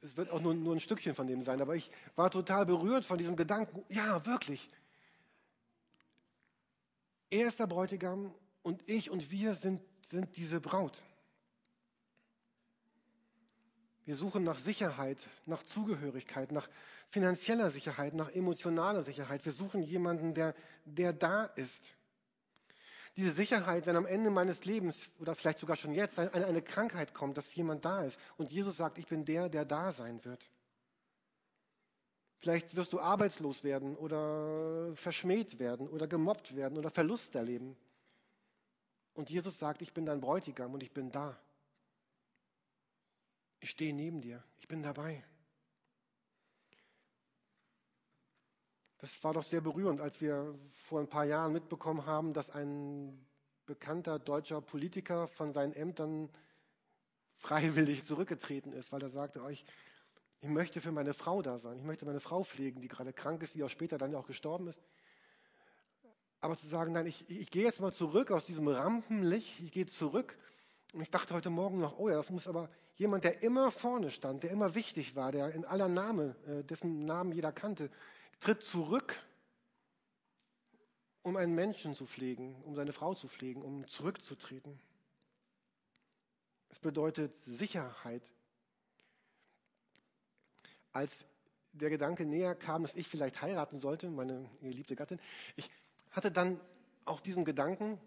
es 0.00 0.16
wird 0.16 0.30
auch 0.30 0.40
nur, 0.40 0.54
nur 0.54 0.74
ein 0.74 0.80
Stückchen 0.80 1.14
von 1.14 1.26
dem 1.26 1.42
sein. 1.42 1.60
Aber 1.60 1.76
ich 1.76 1.90
war 2.16 2.30
total 2.30 2.66
berührt 2.66 3.04
von 3.04 3.18
diesem 3.18 3.36
Gedanken, 3.36 3.84
ja, 3.88 4.24
wirklich. 4.26 4.68
Er 7.30 7.48
ist 7.48 7.60
der 7.60 7.66
Bräutigam 7.66 8.34
und 8.62 8.88
ich 8.88 9.10
und 9.10 9.30
wir 9.30 9.54
sind, 9.54 9.80
sind 10.04 10.36
diese 10.36 10.60
Braut. 10.60 11.00
Wir 14.04 14.16
suchen 14.16 14.42
nach 14.42 14.58
Sicherheit, 14.58 15.18
nach 15.46 15.62
Zugehörigkeit, 15.62 16.50
nach 16.50 16.68
finanzieller 17.08 17.70
Sicherheit, 17.70 18.14
nach 18.14 18.30
emotionaler 18.30 19.02
Sicherheit. 19.02 19.44
Wir 19.44 19.52
suchen 19.52 19.82
jemanden, 19.82 20.34
der, 20.34 20.54
der 20.84 21.12
da 21.12 21.44
ist. 21.44 21.94
Diese 23.16 23.32
Sicherheit, 23.32 23.86
wenn 23.86 23.96
am 23.96 24.06
Ende 24.06 24.30
meines 24.30 24.64
Lebens 24.64 25.10
oder 25.20 25.34
vielleicht 25.34 25.58
sogar 25.58 25.76
schon 25.76 25.92
jetzt 25.92 26.18
eine, 26.18 26.46
eine 26.46 26.62
Krankheit 26.62 27.12
kommt, 27.12 27.36
dass 27.36 27.54
jemand 27.54 27.84
da 27.84 28.04
ist 28.04 28.18
und 28.38 28.50
Jesus 28.50 28.78
sagt, 28.78 28.98
ich 28.98 29.06
bin 29.06 29.24
der, 29.24 29.48
der 29.48 29.64
da 29.64 29.92
sein 29.92 30.24
wird. 30.24 30.50
Vielleicht 32.38 32.74
wirst 32.74 32.92
du 32.92 32.98
arbeitslos 32.98 33.62
werden 33.62 33.94
oder 33.94 34.96
verschmäht 34.96 35.60
werden 35.60 35.88
oder 35.88 36.08
gemobbt 36.08 36.56
werden 36.56 36.76
oder 36.76 36.90
Verlust 36.90 37.34
erleben. 37.36 37.76
Und 39.14 39.30
Jesus 39.30 39.58
sagt, 39.58 39.82
ich 39.82 39.92
bin 39.92 40.06
dein 40.06 40.20
Bräutigam 40.20 40.72
und 40.74 40.82
ich 40.82 40.90
bin 40.90 41.12
da. 41.12 41.38
Ich 43.62 43.70
stehe 43.70 43.94
neben 43.94 44.20
dir. 44.20 44.42
Ich 44.58 44.66
bin 44.66 44.82
dabei. 44.82 45.22
Das 48.98 49.22
war 49.22 49.34
doch 49.34 49.44
sehr 49.44 49.60
berührend, 49.60 50.00
als 50.00 50.20
wir 50.20 50.52
vor 50.66 50.98
ein 50.98 51.08
paar 51.08 51.24
Jahren 51.24 51.52
mitbekommen 51.52 52.04
haben, 52.04 52.32
dass 52.32 52.50
ein 52.50 53.24
bekannter 53.64 54.18
deutscher 54.18 54.60
Politiker 54.60 55.28
von 55.28 55.52
seinen 55.52 55.74
Ämtern 55.74 56.28
freiwillig 57.36 58.04
zurückgetreten 58.04 58.72
ist, 58.72 58.90
weil 58.90 59.02
er 59.02 59.10
sagte, 59.10 59.40
oh, 59.42 59.48
ich, 59.48 59.64
ich 60.40 60.48
möchte 60.48 60.80
für 60.80 60.90
meine 60.90 61.14
Frau 61.14 61.40
da 61.40 61.58
sein. 61.58 61.78
Ich 61.78 61.84
möchte 61.84 62.04
meine 62.04 62.20
Frau 62.20 62.42
pflegen, 62.42 62.80
die 62.80 62.88
gerade 62.88 63.12
krank 63.12 63.44
ist, 63.44 63.54
die 63.54 63.62
auch 63.62 63.70
später 63.70 63.96
dann 63.96 64.10
ja 64.10 64.18
auch 64.18 64.26
gestorben 64.26 64.66
ist. 64.66 64.82
Aber 66.40 66.56
zu 66.56 66.66
sagen, 66.66 66.92
nein, 66.92 67.06
ich, 67.06 67.30
ich 67.30 67.52
gehe 67.52 67.62
jetzt 67.62 67.80
mal 67.80 67.92
zurück 67.92 68.32
aus 68.32 68.44
diesem 68.44 68.66
Rampenlicht, 68.66 69.60
ich 69.60 69.70
gehe 69.70 69.86
zurück. 69.86 70.36
Und 70.92 71.00
ich 71.00 71.10
dachte 71.10 71.32
heute 71.32 71.48
Morgen 71.48 71.78
noch, 71.78 71.98
oh 71.98 72.10
ja, 72.10 72.16
das 72.16 72.28
muss 72.28 72.46
aber 72.46 72.68
jemand, 72.96 73.24
der 73.24 73.42
immer 73.42 73.70
vorne 73.70 74.10
stand, 74.10 74.42
der 74.42 74.50
immer 74.50 74.74
wichtig 74.74 75.16
war, 75.16 75.32
der 75.32 75.52
in 75.52 75.64
aller 75.64 75.88
Name, 75.88 76.36
äh, 76.46 76.62
dessen 76.62 77.06
Namen 77.06 77.32
jeder 77.32 77.50
kannte, 77.50 77.90
tritt 78.40 78.62
zurück, 78.62 79.16
um 81.22 81.36
einen 81.36 81.54
Menschen 81.54 81.94
zu 81.94 82.06
pflegen, 82.06 82.60
um 82.62 82.74
seine 82.74 82.92
Frau 82.92 83.14
zu 83.14 83.28
pflegen, 83.28 83.62
um 83.62 83.88
zurückzutreten. 83.88 84.78
Es 86.68 86.78
bedeutet 86.78 87.34
Sicherheit. 87.36 88.22
Als 90.92 91.24
der 91.72 91.88
Gedanke 91.88 92.26
näher 92.26 92.54
kam, 92.54 92.82
dass 92.82 92.94
ich 92.94 93.08
vielleicht 93.08 93.40
heiraten 93.40 93.78
sollte, 93.78 94.10
meine 94.10 94.50
geliebte 94.60 94.94
Gattin, 94.94 95.20
ich 95.56 95.70
hatte 96.10 96.30
dann 96.30 96.60
auch 97.06 97.20
diesen 97.20 97.46
Gedanken, 97.46 97.98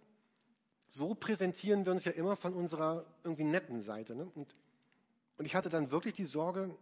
so 0.87 1.15
präsentieren 1.15 1.85
wir 1.85 1.91
uns 1.91 2.05
ja 2.05 2.11
immer 2.11 2.35
von 2.35 2.53
unserer 2.53 3.05
irgendwie 3.23 3.43
netten 3.43 3.81
Seite. 3.81 4.15
Ne? 4.15 4.29
Und, 4.35 4.55
und 5.37 5.45
ich 5.45 5.55
hatte 5.55 5.69
dann 5.69 5.91
wirklich 5.91 6.15
die 6.15 6.25
Sorge, 6.25 6.75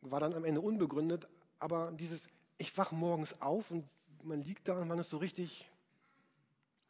war 0.00 0.20
dann 0.20 0.34
am 0.34 0.44
Ende 0.44 0.60
unbegründet, 0.60 1.28
aber 1.58 1.92
dieses, 1.92 2.26
ich 2.58 2.76
wach 2.76 2.92
morgens 2.92 3.40
auf 3.40 3.70
und 3.70 3.88
man 4.22 4.42
liegt 4.42 4.68
da 4.68 4.80
und 4.80 4.88
man 4.88 4.98
ist 4.98 5.10
so 5.10 5.18
richtig 5.18 5.68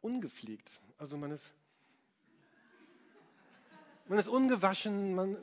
ungepflegt. 0.01 0.69
Also 0.97 1.17
man 1.17 1.31
ist, 1.31 1.51
man 4.07 4.19
ist 4.19 4.27
ungewaschen, 4.27 5.15
man, 5.15 5.37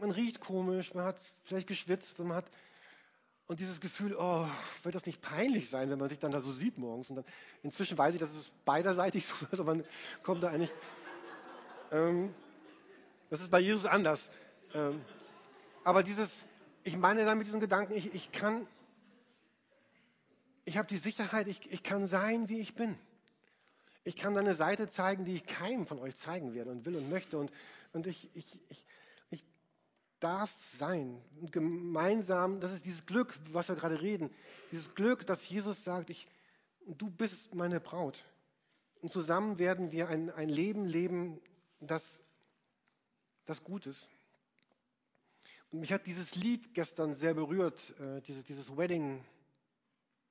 man 0.00 0.10
riecht 0.10 0.40
komisch, 0.40 0.94
man 0.94 1.04
hat 1.04 1.20
vielleicht 1.44 1.66
geschwitzt 1.66 2.20
und 2.20 2.28
man 2.28 2.38
hat 2.38 2.50
und 3.50 3.58
dieses 3.58 3.80
Gefühl, 3.80 4.14
oh, 4.16 4.46
wird 4.84 4.94
das 4.94 5.06
nicht 5.06 5.20
peinlich 5.20 5.68
sein, 5.68 5.90
wenn 5.90 5.98
man 5.98 6.08
sich 6.08 6.20
dann 6.20 6.30
da 6.30 6.40
so 6.40 6.52
sieht 6.52 6.78
morgens? 6.78 7.10
Und 7.10 7.16
dann, 7.16 7.24
inzwischen 7.64 7.98
weiß 7.98 8.14
ich, 8.14 8.20
dass 8.20 8.30
es 8.30 8.48
beiderseitig 8.64 9.26
so 9.26 9.34
ist, 9.50 9.58
aber 9.58 9.74
man 9.74 9.84
kommt 10.22 10.44
da 10.44 10.50
eigentlich. 10.50 10.70
Ähm, 11.90 12.32
das 13.28 13.40
ist 13.40 13.50
bei 13.50 13.58
Jesus 13.58 13.86
anders. 13.86 14.20
Ähm, 14.72 15.00
aber 15.82 16.04
dieses, 16.04 16.30
ich 16.84 16.96
meine 16.96 17.24
dann 17.24 17.38
mit 17.38 17.48
diesen 17.48 17.58
Gedanken, 17.58 17.94
ich, 17.94 18.14
ich 18.14 18.30
kann, 18.30 18.68
ich 20.64 20.78
habe 20.78 20.86
die 20.86 20.98
Sicherheit, 20.98 21.48
ich, 21.48 21.72
ich 21.72 21.82
kann 21.82 22.06
sein, 22.06 22.48
wie 22.48 22.60
ich 22.60 22.76
bin. 22.76 22.96
Ich 24.04 24.14
kann 24.14 24.38
eine 24.38 24.54
Seite 24.54 24.90
zeigen, 24.90 25.24
die 25.24 25.34
ich 25.34 25.44
keinem 25.44 25.88
von 25.88 25.98
euch 25.98 26.14
zeigen 26.14 26.54
werde 26.54 26.70
und 26.70 26.86
will 26.86 26.94
und 26.94 27.10
möchte. 27.10 27.36
Und, 27.36 27.50
und 27.94 28.06
ich, 28.06 28.28
ich, 28.36 28.46
ich, 28.68 28.84
darf 30.20 30.54
sein. 30.78 31.20
Gemeinsam, 31.50 32.60
das 32.60 32.72
ist 32.72 32.84
dieses 32.84 33.04
Glück, 33.06 33.38
was 33.52 33.68
wir 33.68 33.76
gerade 33.76 34.00
reden. 34.00 34.30
Dieses 34.70 34.94
Glück, 34.94 35.26
dass 35.26 35.48
Jesus 35.48 35.82
sagt, 35.82 36.10
ich, 36.10 36.28
du 36.86 37.10
bist 37.10 37.54
meine 37.54 37.80
Braut. 37.80 38.24
Und 39.00 39.10
zusammen 39.10 39.58
werden 39.58 39.92
wir 39.92 40.08
ein, 40.08 40.30
ein 40.30 40.48
Leben 40.48 40.84
leben, 40.84 41.40
das, 41.80 42.20
das 43.46 43.64
gut 43.64 43.86
ist. 43.86 44.10
Und 45.70 45.80
mich 45.80 45.92
hat 45.92 46.06
dieses 46.06 46.34
Lied 46.34 46.74
gestern 46.74 47.14
sehr 47.14 47.34
berührt, 47.34 47.94
äh, 48.00 48.20
dieses, 48.22 48.44
dieses 48.44 48.76
Wedding 48.76 49.24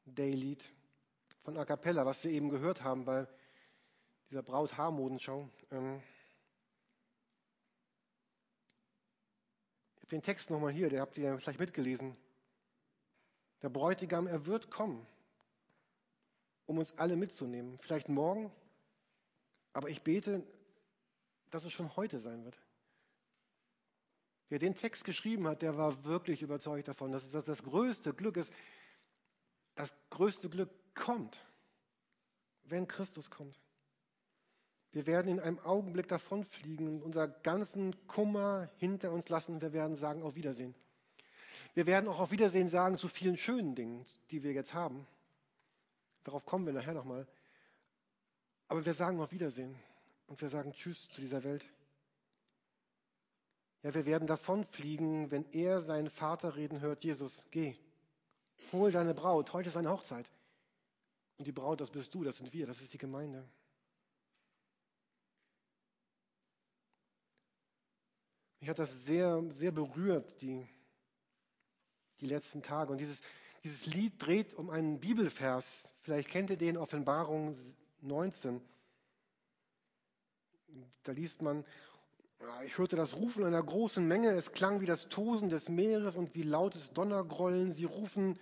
Day 0.06 0.32
Lied 0.32 0.64
von 1.44 1.58
A 1.58 1.66
Cappella, 1.66 2.06
was 2.06 2.24
wir 2.24 2.32
eben 2.32 2.50
gehört 2.50 2.84
haben 2.84 3.06
bei 3.06 3.28
dieser 4.30 4.44
Braut-Haar-Modenschau. 4.44 5.50
Ähm 5.72 6.02
ich 9.96 9.99
habe 9.99 9.99
den 10.12 10.22
Text 10.22 10.50
nochmal 10.50 10.72
hier, 10.72 10.90
der 10.90 11.02
habt 11.02 11.18
ihr 11.18 11.38
vielleicht 11.38 11.60
mitgelesen. 11.60 12.16
Der 13.62 13.70
Bräutigam, 13.70 14.28
er 14.28 14.46
wird 14.46 14.72
kommen, 14.72 15.06
um 16.66 16.78
uns 16.78 16.98
alle 16.98 17.16
mitzunehmen. 17.16 17.78
Vielleicht 17.80 18.10
morgen, 18.10 18.52
aber 19.74 19.90
ich 19.90 20.02
bete, 20.02 20.44
dass 21.50 21.66
es 21.66 21.74
schon 21.74 21.96
heute 21.96 22.20
sein 22.20 22.46
wird. 22.46 22.60
Wer 24.50 24.60
den 24.60 24.76
Text 24.76 25.04
geschrieben 25.04 25.48
hat, 25.48 25.62
der 25.62 25.78
war 25.78 26.04
wirklich 26.06 26.42
überzeugt 26.42 26.88
davon, 26.88 27.12
dass 27.12 27.30
das, 27.30 27.46
das 27.46 27.64
größte 27.64 28.14
Glück 28.14 28.36
ist. 28.36 28.52
Das 29.76 29.94
größte 30.10 30.50
Glück 30.50 30.70
kommt, 30.96 31.40
wenn 32.64 32.88
Christus 32.88 33.30
kommt. 33.30 33.60
Wir 34.92 35.06
werden 35.06 35.32
in 35.32 35.40
einem 35.40 35.60
Augenblick 35.60 36.08
davonfliegen 36.08 36.88
und 36.88 37.04
unser 37.04 37.28
ganzen 37.28 38.08
Kummer 38.08 38.70
hinter 38.78 39.12
uns 39.12 39.30
lassen. 39.30 39.62
Wir 39.62 39.72
werden 39.72 39.96
sagen, 39.96 40.24
auf 40.24 40.36
Wiedersehen. 40.36 40.74
Wir 41.76 41.86
werden 41.86 42.10
auch 42.10 42.20
auf 42.20 42.32
Wiedersehen 42.32 42.70
sagen 42.70 42.98
zu 42.98 43.08
vielen 43.08 43.38
schönen 43.38 43.76
Dingen, 43.76 44.04
die 44.32 44.42
wir 44.42 44.52
jetzt 44.52 44.74
haben. 44.74 45.06
Darauf 46.24 46.46
kommen 46.46 46.66
wir 46.66 46.74
nachher 46.74 46.96
nochmal. 46.96 47.28
Aber 48.68 48.86
wir 48.86 48.94
sagen 48.94 49.20
auf 49.20 49.32
Wiedersehen 49.32 49.76
und 50.28 50.42
wir 50.42 50.50
sagen 50.50 50.74
Tschüss 50.74 51.08
zu 51.10 51.22
dieser 51.22 51.44
Welt. 51.44 51.66
Ja, 53.84 53.94
wir 53.94 54.06
werden 54.06 54.28
davonfliegen, 54.28 55.32
wenn 55.32 55.46
er 55.52 55.82
seinen 55.82 56.10
Vater 56.10 56.56
reden 56.56 56.82
hört, 56.82 57.04
Jesus, 57.04 57.46
geh, 57.50 57.76
hol 58.72 58.92
deine 58.92 59.14
Braut, 59.14 59.54
heute 59.54 59.70
ist 59.70 59.78
eine 59.78 59.90
Hochzeit. 59.90 60.30
Und 61.38 61.48
die 61.48 61.54
Braut, 61.54 61.80
das 61.80 61.90
bist 61.90 62.14
du, 62.14 62.24
das 62.24 62.38
sind 62.38 62.52
wir, 62.52 62.68
das 62.68 62.82
ist 62.82 62.92
die 62.92 62.98
Gemeinde. 62.98 63.48
Mich 68.60 68.70
hat 68.70 68.80
das 68.80 69.06
sehr, 69.06 69.42
sehr 69.52 69.72
berührt, 69.72 70.42
die, 70.42 70.68
die 72.20 72.28
letzten 72.28 72.62
Tage. 72.62 72.92
Und 72.92 72.98
dieses, 72.98 73.22
dieses 73.64 73.86
Lied 73.86 74.14
dreht 74.18 74.54
um 74.54 74.70
einen 74.70 75.00
Bibelvers. 75.00 75.66
Vielleicht 76.02 76.30
kennt 76.30 76.50
ihr 76.50 76.58
den, 76.58 76.78
Offenbarung 76.78 77.56
19. 78.02 78.62
Da 81.04 81.12
liest 81.14 81.42
man, 81.42 81.66
ich 82.66 82.78
hörte 82.78 82.96
das 82.96 83.16
Rufen 83.16 83.46
einer 83.46 83.64
großen 83.64 84.06
Menge, 84.06 84.30
es 84.30 84.52
klang 84.52 84.82
wie 84.82 84.86
das 84.86 85.10
Tosen 85.10 85.50
des 85.50 85.70
Meeres 85.70 86.16
und 86.16 86.36
wie 86.36 86.44
lautes 86.44 86.92
Donnergrollen. 86.92 87.72
Sie 87.72 87.86
rufen, 87.86 88.38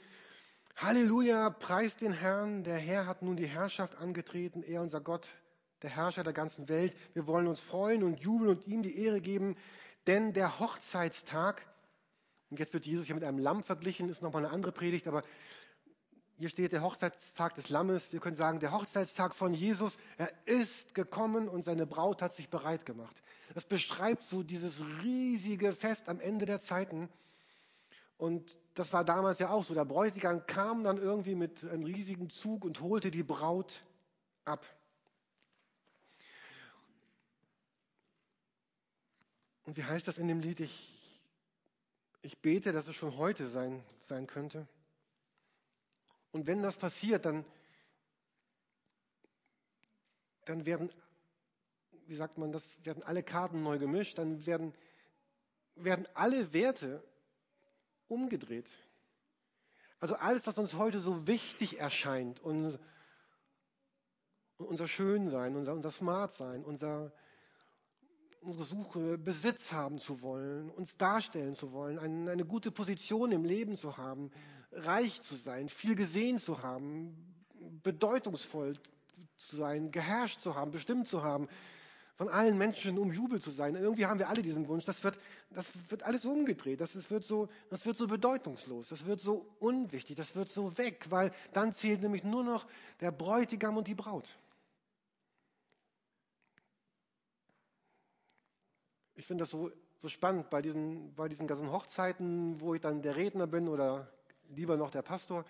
Halleluja, 0.75 1.49
preist 1.51 2.01
den 2.01 2.13
Herrn, 2.13 2.63
der 2.63 2.77
Herr 2.77 3.07
hat 3.07 3.21
nun 3.21 3.37
die 3.37 3.47
Herrschaft 3.47 3.95
angetreten, 3.97 4.63
er 4.63 4.81
unser 4.81 5.01
Gott, 5.01 5.27
der 5.81 5.89
Herrscher 5.91 6.23
der 6.23 6.33
ganzen 6.33 6.69
Welt. 6.69 6.93
Wir 7.13 7.27
wollen 7.27 7.47
uns 7.47 7.59
freuen 7.59 8.03
und 8.03 8.19
jubeln 8.19 8.49
und 8.49 8.67
ihm 8.67 8.81
die 8.81 9.03
Ehre 9.03 9.21
geben, 9.21 9.55
denn 10.07 10.33
der 10.33 10.59
Hochzeitstag, 10.59 11.65
und 12.49 12.59
jetzt 12.59 12.73
wird 12.73 12.85
Jesus 12.85 13.05
hier 13.05 13.15
mit 13.15 13.23
einem 13.23 13.39
Lamm 13.39 13.63
verglichen, 13.63 14.09
ist 14.09 14.21
nochmal 14.21 14.45
eine 14.45 14.53
andere 14.53 14.71
Predigt, 14.71 15.07
aber 15.07 15.23
hier 16.39 16.49
steht 16.49 16.71
der 16.71 16.83
Hochzeitstag 16.83 17.55
des 17.55 17.69
Lammes. 17.69 18.11
Wir 18.11 18.19
können 18.19 18.35
sagen, 18.35 18.59
der 18.59 18.71
Hochzeitstag 18.71 19.33
von 19.33 19.53
Jesus, 19.53 19.97
er 20.17 20.31
ist 20.45 20.93
gekommen 20.93 21.49
und 21.49 21.63
seine 21.63 21.87
Braut 21.87 22.21
hat 22.21 22.33
sich 22.33 22.49
bereit 22.49 22.85
gemacht. 22.85 23.15
Das 23.55 23.65
beschreibt 23.65 24.23
so 24.23 24.43
dieses 24.43 24.83
riesige 25.03 25.71
Fest 25.71 26.09
am 26.09 26.19
Ende 26.19 26.45
der 26.45 26.59
Zeiten. 26.59 27.09
Und 28.17 28.57
das 28.75 28.93
war 28.93 29.03
damals 29.03 29.39
ja 29.39 29.49
auch 29.49 29.63
so. 29.63 29.73
Der 29.73 29.85
Bräutigam 29.85 30.45
kam 30.45 30.83
dann 30.83 30.97
irgendwie 30.97 31.35
mit 31.35 31.63
einem 31.63 31.83
riesigen 31.83 32.29
Zug 32.29 32.65
und 32.65 32.81
holte 32.81 33.09
die 33.09 33.23
Braut 33.23 33.83
ab. 34.45 34.65
Und 39.67 39.75
wie 39.75 39.83
heißt 39.83 40.07
das 40.07 40.17
in 40.17 40.29
dem 40.29 40.39
Lied? 40.39 40.61
Ich, 40.61 40.97
ich 42.21 42.37
bete, 42.37 42.71
dass 42.71 42.87
es 42.87 42.95
schon 42.95 43.17
heute 43.17 43.49
sein, 43.49 43.83
sein 43.99 44.25
könnte. 44.25 44.65
Und 46.31 46.47
wenn 46.47 46.63
das 46.63 46.77
passiert, 46.77 47.25
dann, 47.25 47.43
dann 50.45 50.65
werden, 50.65 50.89
wie 52.05 52.15
sagt 52.15 52.37
man 52.37 52.53
das, 52.53 52.63
werden 52.85 53.03
alle 53.03 53.23
Karten 53.23 53.61
neu 53.61 53.77
gemischt, 53.77 54.17
dann 54.17 54.45
werden, 54.45 54.73
werden 55.75 56.07
alle 56.13 56.53
Werte 56.53 57.03
umgedreht. 58.07 58.69
Also 59.99 60.15
alles, 60.15 60.47
was 60.47 60.57
uns 60.57 60.75
heute 60.75 61.01
so 61.01 61.27
wichtig 61.27 61.77
erscheint, 61.77 62.39
unser, 62.39 62.79
unser 64.59 64.87
Schönsein, 64.87 65.57
unser, 65.57 65.73
unser 65.73 65.91
Smartsein, 65.91 66.63
unser, 66.63 67.11
unsere 68.41 68.63
Suche, 68.63 69.17
Besitz 69.17 69.71
haben 69.71 69.99
zu 69.99 70.21
wollen, 70.21 70.69
uns 70.69 70.97
darstellen 70.97 71.55
zu 71.55 71.71
wollen, 71.71 71.99
eine, 71.99 72.31
eine 72.31 72.45
gute 72.45 72.71
Position 72.71 73.31
im 73.31 73.43
Leben 73.43 73.77
zu 73.77 73.97
haben, 73.97 74.31
reich 74.71 75.21
zu 75.21 75.35
sein, 75.35 75.69
viel 75.69 75.95
gesehen 75.95 76.37
zu 76.37 76.61
haben, 76.61 77.15
bedeutungsvoll 77.83 78.73
zu 79.35 79.55
sein, 79.55 79.91
geherrscht 79.91 80.41
zu 80.41 80.55
haben, 80.55 80.71
bestimmt 80.71 81.07
zu 81.07 81.23
haben, 81.23 81.47
von 82.17 82.29
allen 82.29 82.57
Menschen 82.57 82.97
umjubelt 82.97 83.43
zu 83.43 83.51
sein. 83.51 83.75
Irgendwie 83.75 84.07
haben 84.07 84.17
wir 84.17 84.27
alle 84.27 84.41
diesen 84.41 84.67
Wunsch. 84.67 84.85
Das 84.85 85.03
wird, 85.03 85.19
das 85.51 85.67
wird 85.89 86.01
alles 86.01 86.25
umgedreht. 86.25 86.81
Das, 86.81 86.95
wird 87.11 87.23
so, 87.23 87.47
das 87.69 87.85
wird 87.85 87.95
so 87.95 88.07
bedeutungslos. 88.07 88.89
Das 88.89 89.05
wird 89.05 89.21
so 89.21 89.45
unwichtig. 89.59 90.17
Das 90.17 90.35
wird 90.35 90.49
so 90.49 90.75
weg, 90.79 91.05
weil 91.09 91.31
dann 91.53 91.73
zählt 91.73 92.01
nämlich 92.01 92.23
nur 92.23 92.43
noch 92.43 92.65
der 93.01 93.11
Bräutigam 93.11 93.77
und 93.77 93.87
die 93.87 93.93
Braut. 93.93 94.35
Ich 99.17 99.25
finde 99.25 99.41
das 99.41 99.49
so, 99.49 99.71
so 99.97 100.07
spannend 100.09 100.51
bei 100.51 100.61
diesen, 100.61 101.13
bei 101.15 101.27
diesen 101.27 101.47
ganzen 101.47 101.71
Hochzeiten, 101.71 102.61
wo 102.61 102.75
ich 102.75 102.81
dann 102.81 103.01
der 103.01 103.15
Redner 103.15 103.47
bin 103.47 103.67
oder 103.67 104.07
lieber 104.55 104.77
noch 104.77 104.91
der 104.91 105.01
Pastor. 105.01 105.43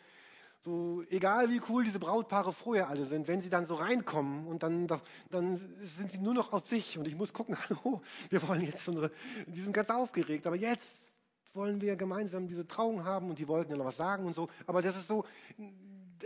So, 0.62 1.04
egal 1.10 1.50
wie 1.50 1.62
cool 1.68 1.84
diese 1.84 2.00
Brautpaare 2.00 2.54
vorher 2.54 2.88
alle 2.90 3.06
sind, 3.06 3.28
wenn 3.28 3.42
sie 3.42 3.50
dann 3.50 3.68
so 3.68 3.76
reinkommen 3.76 4.48
und 4.48 4.64
dann, 4.64 4.88
dann 5.30 5.58
sind 5.58 6.14
sie 6.14 6.18
nur 6.18 6.34
noch 6.34 6.54
auf 6.54 6.66
sich 6.66 6.98
und 6.98 7.08
ich 7.10 7.16
muss 7.16 7.34
gucken, 7.34 7.58
hallo, 7.70 8.02
wir 8.30 8.48
wollen 8.48 8.62
jetzt 8.62 8.88
unsere, 8.88 9.12
die 9.46 9.60
sind 9.60 9.74
ganz 9.74 9.90
aufgeregt, 9.90 10.48
aber 10.48 10.56
jetzt 10.56 11.12
wollen 11.54 11.82
wir 11.82 11.98
gemeinsam 11.98 12.48
diese 12.48 12.66
Trauung 12.66 13.04
haben 13.04 13.30
und 13.30 13.38
die 13.38 13.50
wollten 13.50 13.72
ja 13.72 13.78
noch 13.78 13.86
was 13.86 13.98
sagen 13.98 14.26
und 14.26 14.34
so, 14.34 14.48
aber 14.66 14.82
das 14.82 14.96
ist 14.96 15.10
so, 15.10 15.26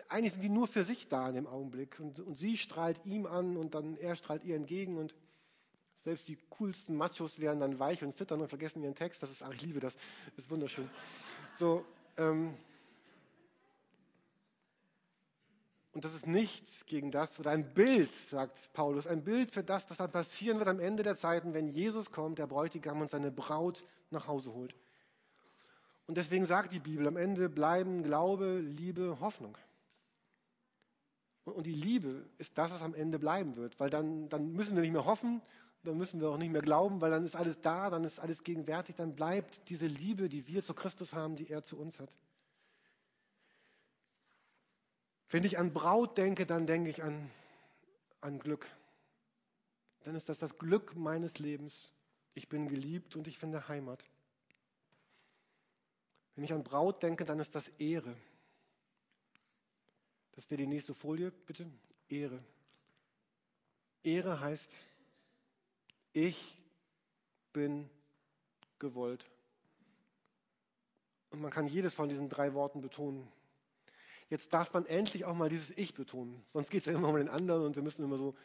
eigentlich 0.10 0.34
sind 0.34 0.44
die 0.44 0.50
nur 0.50 0.68
für 0.68 0.84
sich 0.84 1.08
da 1.10 1.28
in 1.28 1.36
dem 1.36 1.48
Augenblick 1.48 2.00
und, 2.00 2.20
und 2.20 2.38
sie 2.38 2.58
strahlt 2.58 3.04
ihm 3.06 3.26
an 3.26 3.58
und 3.58 3.74
dann 3.74 3.98
er 3.98 4.16
strahlt 4.16 4.44
ihr 4.44 4.56
entgegen 4.56 4.98
und 4.98 5.16
Selbst 6.04 6.28
die 6.28 6.38
coolsten 6.50 6.96
Machos 6.96 7.40
werden 7.40 7.60
dann 7.60 7.78
weich 7.78 8.04
und 8.04 8.18
zittern 8.18 8.42
und 8.42 8.48
vergessen 8.48 8.82
ihren 8.82 8.96
Text. 8.96 9.22
Das 9.22 9.30
ist, 9.30 9.44
ach, 9.44 9.54
ich 9.54 9.62
liebe 9.62 9.80
das. 9.80 9.94
Das 10.36 10.46
ist 10.46 10.50
wunderschön. 10.50 10.90
So, 11.60 11.86
ähm, 12.18 12.56
und 15.94 16.04
das 16.04 16.16
ist 16.16 16.26
nichts 16.26 16.86
gegen 16.88 17.12
das, 17.12 17.38
oder 17.40 17.52
ein 17.52 17.74
Bild, 17.74 18.10
sagt 18.32 18.74
Paulus, 18.74 19.06
ein 19.06 19.24
Bild 19.24 19.52
für 19.52 19.64
das, 19.64 19.88
was 19.90 19.98
dann 19.98 20.12
passieren 20.12 20.58
wird 20.58 20.70
am 20.70 20.80
Ende 20.80 21.04
der 21.04 21.18
Zeiten, 21.18 21.54
wenn 21.54 21.68
Jesus 21.68 22.12
kommt, 22.12 22.40
der 22.40 22.48
Bräutigam, 22.48 23.02
und 23.02 23.12
seine 23.12 23.30
Braut 23.30 23.84
nach 24.10 24.28
Hause 24.28 24.54
holt. 24.54 24.74
Und 26.08 26.18
deswegen 26.18 26.46
sagt 26.46 26.74
die 26.74 26.80
Bibel, 26.80 27.08
am 27.08 27.18
Ende 27.18 27.48
bleiben 27.48 28.04
Glaube, 28.04 28.60
Liebe, 28.60 29.20
Hoffnung. 29.20 29.56
Und 31.44 31.66
die 31.66 31.74
Liebe 31.74 32.26
ist 32.38 32.58
das, 32.58 32.72
was 32.72 32.82
am 32.82 32.96
Ende 32.96 33.20
bleiben 33.20 33.56
wird, 33.56 33.80
weil 33.80 33.90
dann, 33.90 34.30
dann 34.30 34.54
müssen 34.54 34.76
wir 34.76 34.82
nicht 34.82 34.94
mehr 34.94 35.06
hoffen, 35.06 35.42
dann 35.84 35.98
müssen 35.98 36.22
wir 36.22 36.30
auch 36.30 36.38
nicht 36.38 36.52
mehr 36.52 36.62
glauben, 36.62 37.02
weil 37.02 37.12
dann 37.12 37.26
ist 37.26 37.36
alles 37.36 37.60
da, 37.62 37.90
dann 37.90 38.04
ist 38.04 38.20
alles 38.20 38.44
gegenwärtig, 38.44 38.96
dann 38.96 39.16
bleibt 39.16 39.70
diese 39.70 39.88
Liebe, 39.88 40.30
die 40.30 40.48
wir 40.48 40.62
zu 40.62 40.74
Christus 40.74 41.14
haben, 41.14 41.36
die 41.36 41.50
er 41.50 41.64
zu 41.64 41.78
uns 41.78 42.00
hat. 42.00 42.12
Wenn 45.30 45.44
ich 45.44 45.58
an 45.58 45.74
Braut 45.74 46.18
denke, 46.18 46.46
dann 46.46 46.68
denke 46.68 46.90
ich 46.90 47.02
an, 47.02 47.32
an 48.20 48.38
Glück. 48.38 48.68
Dann 50.02 50.16
ist 50.16 50.30
das 50.30 50.38
das 50.38 50.58
Glück 50.58 50.96
meines 50.96 51.40
Lebens. 51.40 51.94
Ich 52.34 52.50
bin 52.50 52.68
geliebt 52.68 53.16
und 53.16 53.28
ich 53.28 53.38
finde 53.38 53.68
Heimat. 53.68 54.04
Wenn 56.36 56.44
ich 56.44 56.54
an 56.54 56.64
Braut 56.64 57.02
denke, 57.02 57.26
dann 57.26 57.40
ist 57.40 57.56
das 57.56 57.68
Ehre. 57.80 58.16
Das 60.34 60.50
wäre 60.50 60.62
die 60.62 60.68
nächste 60.68 60.94
Folie, 60.94 61.32
bitte. 61.32 61.70
Ehre. 62.10 62.44
Ehre 64.04 64.40
heißt, 64.40 64.72
ich 66.14 66.58
bin 67.54 67.90
gewollt. 68.80 69.26
Und 71.30 71.42
man 71.42 71.52
kann 71.52 71.68
jedes 71.68 71.94
von 71.94 72.10
diesen 72.10 72.30
drei 72.30 72.54
Worten 72.54 72.82
betonen. 72.82 73.28
Jetzt 74.30 74.54
darf 74.54 74.74
man 74.74 74.86
endlich 74.86 75.26
auch 75.26 75.36
mal 75.36 75.50
dieses 75.50 75.78
Ich 75.78 75.94
betonen. 75.94 76.44
Sonst 76.50 76.70
geht 76.70 76.82
es 76.82 76.86
ja 76.86 76.94
immer 76.94 77.10
um 77.10 77.16
den 77.16 77.30
anderen 77.30 77.66
und 77.66 77.76
wir 77.76 77.84
müssen 77.84 78.04
immer 78.04 78.18
so 78.18 78.36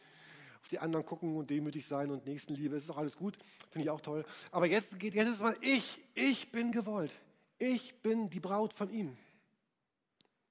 auf 0.61 0.67
die 0.67 0.79
anderen 0.79 1.05
gucken 1.05 1.35
und 1.37 1.49
demütig 1.49 1.85
sein 1.85 2.11
und 2.11 2.25
Nächstenliebe. 2.25 2.75
Es 2.75 2.83
ist 2.83 2.89
auch 2.89 2.97
alles 2.97 3.15
gut, 3.15 3.37
finde 3.69 3.85
ich 3.85 3.89
auch 3.89 4.01
toll. 4.01 4.25
Aber 4.51 4.65
jetzt 4.67 4.99
geht 4.99 5.13
jetzt 5.13 5.29
ist 5.29 5.41
mal 5.41 5.55
ich. 5.61 6.03
Ich 6.13 6.51
bin 6.51 6.71
gewollt. 6.71 7.13
Ich 7.57 8.01
bin 8.01 8.29
die 8.29 8.39
Braut 8.39 8.73
von 8.73 8.89
ihm. 8.89 9.17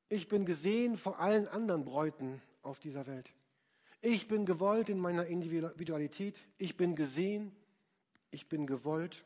Ich 0.09 0.29
bin 0.29 0.45
gesehen 0.45 0.97
vor 0.97 1.21
allen 1.21 1.49
anderen 1.49 1.85
Bräuten 1.85 2.41
auf 2.63 2.79
dieser 2.79 3.07
Welt. 3.07 3.31
Ich 4.01 4.29
bin 4.29 4.47
gewollt 4.47 4.89
in 4.89 4.99
meiner 4.99 5.27
Individualität. 5.27 6.39
Ich 6.59 6.77
bin 6.77 6.95
gesehen. 6.95 7.55
Ich 8.31 8.49
bin 8.49 8.67
gewollt. 8.67 9.25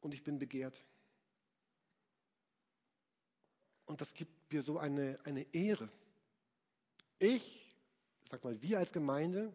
Und 0.00 0.14
ich 0.14 0.22
bin 0.22 0.38
begehrt. 0.38 0.82
Und 3.86 4.00
das 4.00 4.14
gibt 4.14 4.52
mir 4.52 4.62
so 4.62 4.78
eine, 4.78 5.18
eine 5.24 5.42
Ehre. 5.54 5.88
Ich, 7.18 7.76
sag 8.30 8.42
mal, 8.44 8.60
wir 8.62 8.78
als 8.78 8.92
Gemeinde 8.92 9.52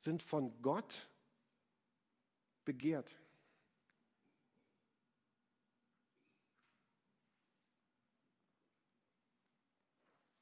sind 0.00 0.22
von 0.22 0.60
Gott 0.62 1.08
begehrt. 2.64 3.10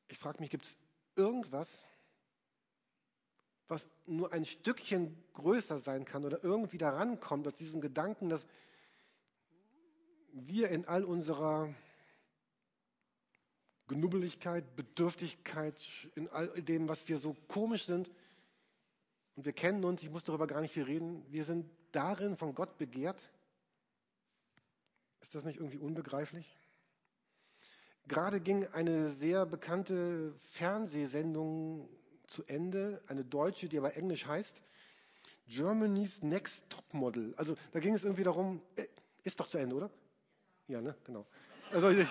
Ich 0.08 0.18
frage 0.18 0.40
mich, 0.40 0.50
gibt 0.50 0.64
es 0.64 0.78
irgendwas, 1.16 1.84
was 3.68 3.86
nur 4.06 4.32
ein 4.32 4.44
Stückchen 4.44 5.16
größer 5.34 5.80
sein 5.80 6.04
kann 6.04 6.24
oder 6.24 6.42
irgendwie 6.44 6.78
daran 6.78 7.20
kommt, 7.20 7.46
aus 7.46 7.54
diesem 7.54 7.80
Gedanken, 7.80 8.28
dass 8.28 8.44
wir 10.32 10.68
in 10.68 10.84
all 10.86 11.04
unserer 11.04 11.72
Genubbeligkeit, 13.86 14.76
Bedürftigkeit, 14.76 15.76
in 16.14 16.28
all 16.28 16.48
dem, 16.62 16.88
was 16.88 17.06
wir 17.08 17.18
so 17.18 17.34
komisch 17.48 17.84
sind. 17.84 18.10
Und 19.36 19.44
wir 19.44 19.52
kennen 19.52 19.84
uns, 19.84 20.02
ich 20.02 20.10
muss 20.10 20.24
darüber 20.24 20.46
gar 20.46 20.60
nicht 20.60 20.72
viel 20.72 20.84
reden, 20.84 21.24
wir 21.30 21.44
sind 21.44 21.70
darin 21.92 22.36
von 22.36 22.54
Gott 22.54 22.78
begehrt. 22.78 23.20
Ist 25.20 25.34
das 25.34 25.44
nicht 25.44 25.58
irgendwie 25.58 25.78
unbegreiflich? 25.78 26.56
Gerade 28.06 28.40
ging 28.40 28.66
eine 28.68 29.10
sehr 29.12 29.46
bekannte 29.46 30.34
Fernsehsendung 30.52 31.88
zu 32.26 32.44
Ende, 32.46 33.00
eine 33.08 33.24
deutsche, 33.24 33.68
die 33.68 33.78
aber 33.78 33.96
englisch 33.96 34.26
heißt, 34.26 34.60
Germany's 35.46 36.22
Next 36.22 36.64
Top 36.68 36.84
Model. 36.92 37.34
Also 37.36 37.56
da 37.72 37.80
ging 37.80 37.94
es 37.94 38.04
irgendwie 38.04 38.24
darum, 38.24 38.60
äh, 38.76 38.86
ist 39.22 39.38
doch 39.40 39.48
zu 39.48 39.58
Ende, 39.58 39.76
oder? 39.76 39.90
Ja, 40.68 40.80
ne, 40.80 40.94
genau. 41.04 41.26
Also 41.70 41.90
ich, 41.90 42.08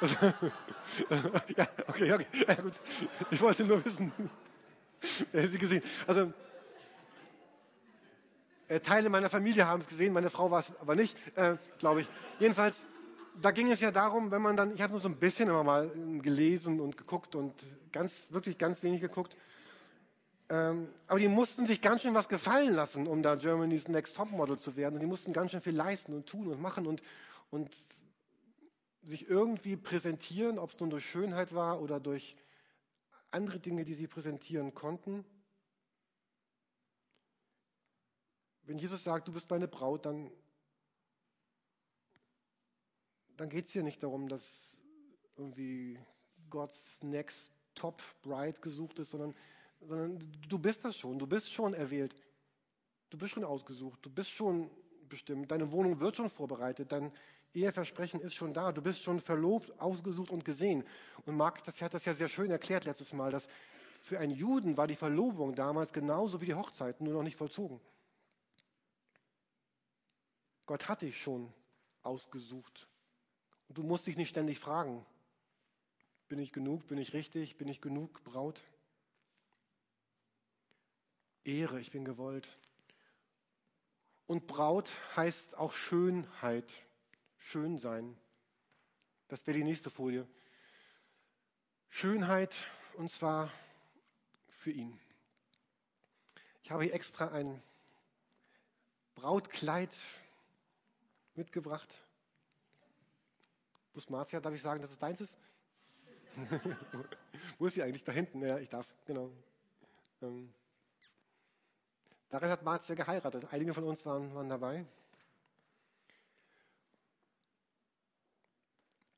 also, 0.00 0.16
ja, 1.56 1.68
okay, 1.86 2.12
okay, 2.12 2.26
ja, 2.48 2.54
gut. 2.54 2.72
Ich 3.30 3.40
wollte 3.40 3.64
nur 3.64 3.84
wissen, 3.84 4.12
wer 5.32 5.48
sie 5.48 5.58
gesehen. 5.58 5.82
Also 6.06 6.32
äh, 8.68 8.80
Teile 8.80 9.10
meiner 9.10 9.28
Familie 9.28 9.66
haben 9.66 9.82
es 9.82 9.88
gesehen, 9.88 10.12
meine 10.12 10.30
Frau 10.30 10.50
war 10.50 10.60
es 10.60 10.72
aber 10.80 10.94
nicht, 10.94 11.16
äh, 11.36 11.56
glaube 11.78 12.00
ich. 12.00 12.08
Jedenfalls, 12.38 12.76
da 13.40 13.50
ging 13.50 13.70
es 13.70 13.80
ja 13.80 13.90
darum, 13.90 14.30
wenn 14.30 14.42
man 14.42 14.56
dann, 14.56 14.74
ich 14.74 14.80
habe 14.80 14.92
nur 14.92 15.00
so 15.00 15.08
ein 15.08 15.16
bisschen 15.16 15.48
immer 15.48 15.64
mal 15.64 15.90
gelesen 16.20 16.80
und 16.80 16.96
geguckt 16.96 17.34
und 17.34 17.54
ganz, 17.92 18.26
wirklich 18.30 18.58
ganz 18.58 18.82
wenig 18.82 19.00
geguckt. 19.00 19.36
Ähm, 20.48 20.88
aber 21.06 21.18
die 21.18 21.28
mussten 21.28 21.66
sich 21.66 21.80
ganz 21.80 22.02
schön 22.02 22.14
was 22.14 22.28
gefallen 22.28 22.74
lassen, 22.74 23.06
um 23.06 23.22
da 23.22 23.36
Germany's 23.36 23.88
Next 23.88 24.16
Top 24.16 24.30
Model 24.30 24.58
zu 24.58 24.76
werden. 24.76 24.94
Und 24.94 25.00
die 25.00 25.06
mussten 25.06 25.32
ganz 25.32 25.50
schön 25.50 25.62
viel 25.62 25.74
leisten 25.74 26.12
und 26.12 26.26
tun 26.26 26.48
und 26.48 26.60
machen 26.60 26.86
und, 26.86 27.02
und 27.50 27.70
sich 29.02 29.28
irgendwie 29.28 29.76
präsentieren, 29.76 30.58
ob 30.58 30.70
es 30.70 30.80
nun 30.80 30.90
durch 30.90 31.04
Schönheit 31.04 31.54
war 31.54 31.80
oder 31.80 32.00
durch 32.00 32.36
andere 33.30 33.58
Dinge, 33.58 33.84
die 33.84 33.94
sie 33.94 34.06
präsentieren 34.06 34.74
konnten. 34.74 35.24
Wenn 38.64 38.78
Jesus 38.78 39.02
sagt, 39.02 39.26
du 39.28 39.32
bist 39.32 39.50
meine 39.50 39.68
Braut, 39.68 40.06
dann, 40.06 40.30
dann 43.42 43.48
geht 43.48 43.66
es 43.66 43.72
hier 43.72 43.82
nicht 43.82 44.00
darum, 44.00 44.28
dass 44.28 44.78
irgendwie 45.36 45.98
Gottes 46.48 47.02
Next 47.02 47.50
Top 47.74 48.00
Bride 48.22 48.60
gesucht 48.60 49.00
ist, 49.00 49.10
sondern, 49.10 49.34
sondern 49.80 50.32
du 50.48 50.60
bist 50.60 50.84
das 50.84 50.96
schon, 50.96 51.18
du 51.18 51.26
bist 51.26 51.52
schon 51.52 51.74
erwählt, 51.74 52.14
du 53.10 53.18
bist 53.18 53.32
schon 53.32 53.42
ausgesucht, 53.42 53.98
du 54.02 54.10
bist 54.10 54.30
schon 54.30 54.70
bestimmt, 55.08 55.50
deine 55.50 55.72
Wohnung 55.72 55.98
wird 55.98 56.14
schon 56.14 56.30
vorbereitet, 56.30 56.92
dein, 56.92 57.10
Eheversprechen 57.52 58.20
ist 58.20 58.34
schon 58.34 58.54
da. 58.54 58.72
Du 58.72 58.80
bist 58.80 59.02
schon 59.02 59.20
verlobt, 59.20 59.78
ausgesucht 59.78 60.30
und 60.30 60.42
gesehen. 60.42 60.84
Und 61.26 61.36
Marc 61.36 61.62
das 61.64 61.82
hat 61.82 61.92
das 61.92 62.06
ja 62.06 62.14
sehr 62.14 62.28
schön 62.28 62.50
erklärt 62.50 62.86
letztes 62.86 63.12
Mal, 63.12 63.30
dass 63.30 63.46
für 64.00 64.18
einen 64.20 64.32
Juden 64.32 64.76
war 64.76 64.86
die 64.86 64.96
Verlobung 64.96 65.54
damals 65.54 65.92
genauso 65.92 66.40
wie 66.40 66.46
die 66.46 66.54
Hochzeit, 66.54 67.02
nur 67.02 67.12
noch 67.12 67.22
nicht 67.22 67.36
vollzogen. 67.36 67.78
Gott 70.64 70.88
hat 70.88 71.02
dich 71.02 71.20
schon 71.20 71.52
ausgesucht. 72.02 72.88
Und 73.72 73.78
du 73.78 73.84
musst 73.84 74.06
dich 74.06 74.18
nicht 74.18 74.28
ständig 74.28 74.58
fragen, 74.58 75.02
bin 76.28 76.38
ich 76.38 76.52
genug, 76.52 76.86
bin 76.88 76.98
ich 76.98 77.14
richtig, 77.14 77.56
bin 77.56 77.68
ich 77.68 77.80
genug 77.80 78.22
Braut? 78.22 78.62
Ehre, 81.42 81.80
ich 81.80 81.90
bin 81.90 82.04
gewollt. 82.04 82.58
Und 84.26 84.46
Braut 84.46 84.90
heißt 85.16 85.56
auch 85.56 85.72
Schönheit 85.72 86.82
schön 87.38 87.78
sein. 87.78 88.14
Das 89.28 89.46
wäre 89.46 89.56
die 89.56 89.64
nächste 89.64 89.88
Folie. 89.88 90.28
Schönheit 91.88 92.66
und 92.98 93.10
zwar 93.10 93.50
für 94.50 94.70
ihn. 94.70 95.00
Ich 96.62 96.70
habe 96.70 96.84
hier 96.84 96.92
extra 96.92 97.28
ein 97.28 97.62
Brautkleid 99.14 99.96
mitgebracht. 101.36 102.04
Ist 103.94 104.10
Marzia? 104.10 104.40
Darf 104.40 104.54
ich 104.54 104.62
sagen, 104.62 104.80
dass 104.80 104.90
es 104.90 104.98
deins 104.98 105.20
ist? 105.20 105.36
Wo 107.58 107.66
ist 107.66 107.74
sie 107.74 107.82
eigentlich? 107.82 108.04
Da 108.04 108.12
hinten. 108.12 108.40
Ja, 108.40 108.58
ich 108.58 108.68
darf, 108.68 108.86
genau. 109.04 109.30
Ähm, 110.22 110.52
darin 112.30 112.48
hat 112.48 112.62
Marzia 112.62 112.94
geheiratet. 112.94 113.46
Einige 113.50 113.74
von 113.74 113.84
uns 113.84 114.04
waren, 114.06 114.34
waren 114.34 114.48
dabei. 114.48 114.86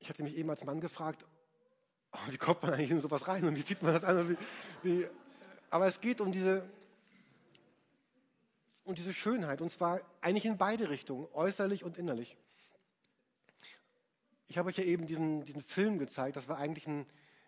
Ich 0.01 0.09
hatte 0.09 0.23
mich 0.23 0.37
eben 0.37 0.51
als 0.51 0.65
Mann 0.65 0.81
gefragt, 0.81 1.25
oh, 2.13 2.19
wie 2.31 2.37
kommt 2.37 2.63
man 2.63 2.75
eigentlich 2.75 2.91
in 2.91 3.01
sowas 3.01 3.27
rein 3.27 3.45
und 3.45 3.57
wie 3.57 3.65
zieht 3.65 3.83
man 3.83 3.95
das 3.95 4.05
an? 4.05 4.29
Wie, 4.29 4.37
wie, 4.83 5.09
aber 5.71 5.87
es 5.87 6.01
geht 6.01 6.21
um 6.21 6.31
diese, 6.31 6.69
um 8.85 8.95
diese 8.95 9.15
Schönheit 9.15 9.63
und 9.63 9.71
zwar 9.71 10.01
eigentlich 10.21 10.45
in 10.45 10.59
beide 10.59 10.91
Richtungen, 10.91 11.27
äußerlich 11.33 11.85
und 11.85 11.97
innerlich. 11.97 12.37
Ich 14.49 14.59
habe 14.59 14.69
euch 14.69 14.77
ja 14.77 14.85
eben 14.85 15.07
diesen, 15.07 15.45
diesen 15.45 15.63
Film 15.63 15.99
gezeigt, 15.99 16.37
das 16.37 16.49
war 16.49 16.59
eigentlich 16.59 16.87
ein, 16.87 17.07